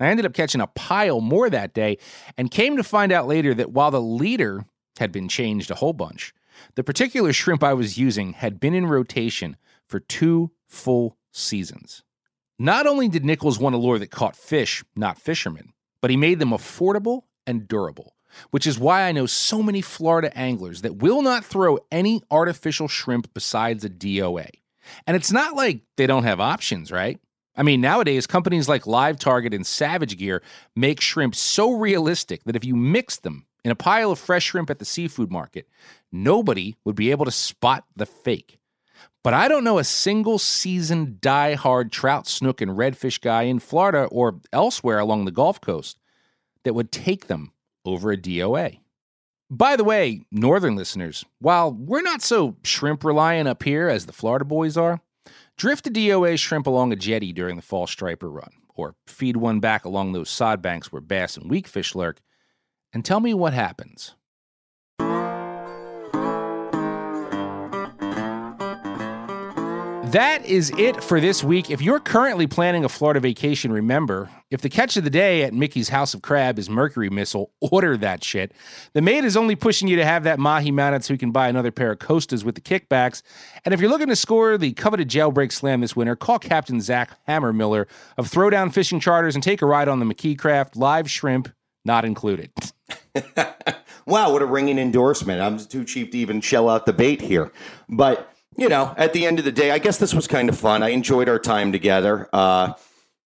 [0.00, 1.98] I ended up catching a pile more that day
[2.36, 4.64] and came to find out later that while the leader
[4.98, 6.32] had been changed a whole bunch,
[6.74, 9.56] the particular shrimp I was using had been in rotation
[9.86, 12.02] for two full seasons.
[12.58, 16.38] Not only did Nichols want a lure that caught fish, not fishermen, but he made
[16.38, 18.14] them affordable and durable
[18.50, 22.88] which is why I know so many Florida anglers that will not throw any artificial
[22.88, 24.48] shrimp besides a DOA.
[25.06, 27.18] And it's not like they don't have options, right?
[27.56, 30.42] I mean, nowadays, companies like Live Target and Savage Gear
[30.74, 34.70] make shrimp so realistic that if you mix them in a pile of fresh shrimp
[34.70, 35.68] at the seafood market,
[36.10, 38.58] nobody would be able to spot the fake.
[39.22, 44.04] But I don't know a single seasoned, die-hard trout, snook, and redfish guy in Florida
[44.04, 45.98] or elsewhere along the Gulf Coast
[46.64, 47.52] that would take them
[47.84, 48.78] over a DOA.
[49.50, 54.12] By the way, northern listeners, while we're not so shrimp reliant up here as the
[54.12, 55.00] Florida boys are,
[55.56, 59.60] drift a DOA shrimp along a jetty during the fall striper run, or feed one
[59.60, 62.20] back along those sod banks where bass and weakfish lurk,
[62.92, 64.14] and tell me what happens.
[70.14, 71.72] That is it for this week.
[71.72, 75.52] If you're currently planning a Florida vacation, remember if the catch of the day at
[75.52, 78.52] Mickey's House of Crab is Mercury Missile, order that shit.
[78.92, 81.48] The maid is only pushing you to have that mahi mounted so you can buy
[81.48, 83.22] another pair of Costas with the kickbacks.
[83.64, 87.18] And if you're looking to score the coveted jailbreak slam this winter, call Captain Zach
[87.26, 87.86] Hammermiller
[88.16, 91.48] of Throwdown Fishing Charters and take a ride on the McKee Craft live shrimp,
[91.84, 92.52] not included.
[94.06, 95.40] wow, what a ringing endorsement.
[95.40, 97.50] I'm too cheap to even shell out the bait here.
[97.88, 100.58] But you know, at the end of the day, I guess this was kind of
[100.58, 100.82] fun.
[100.82, 102.28] I enjoyed our time together.
[102.32, 102.74] Uh,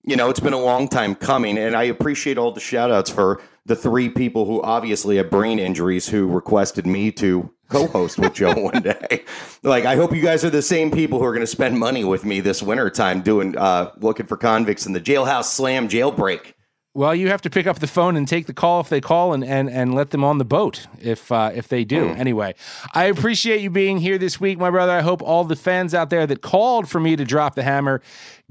[0.03, 3.11] you know, it's been a long time coming, and I appreciate all the shout outs
[3.11, 8.19] for the three people who obviously have brain injuries who requested me to co host
[8.19, 9.25] with Joe one day.
[9.63, 12.05] Like, I hope you guys are the same people who are going to spend money
[12.05, 16.53] with me this winter time doing, uh, looking for convicts in the jailhouse slam jailbreak.
[16.97, 19.33] Well, you have to pick up the phone and take the call if they call,
[19.33, 22.11] and and, and let them on the boat if uh, if they do.
[22.11, 22.19] Mm.
[22.19, 22.55] Anyway,
[22.95, 24.93] I appreciate you being here this week, my brother.
[24.93, 28.01] I hope all the fans out there that called for me to drop the hammer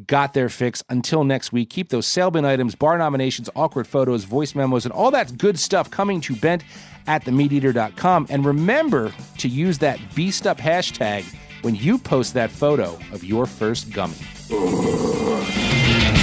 [0.07, 0.83] got their fix.
[0.89, 4.93] Until next week, keep those sale bin items, bar nominations, awkward photos, voice memos, and
[4.93, 6.65] all that good stuff coming to bent
[7.07, 8.27] at themeateater.com.
[8.29, 11.23] And remember to use that beast up hashtag
[11.61, 14.17] when you post that photo of your first gummy.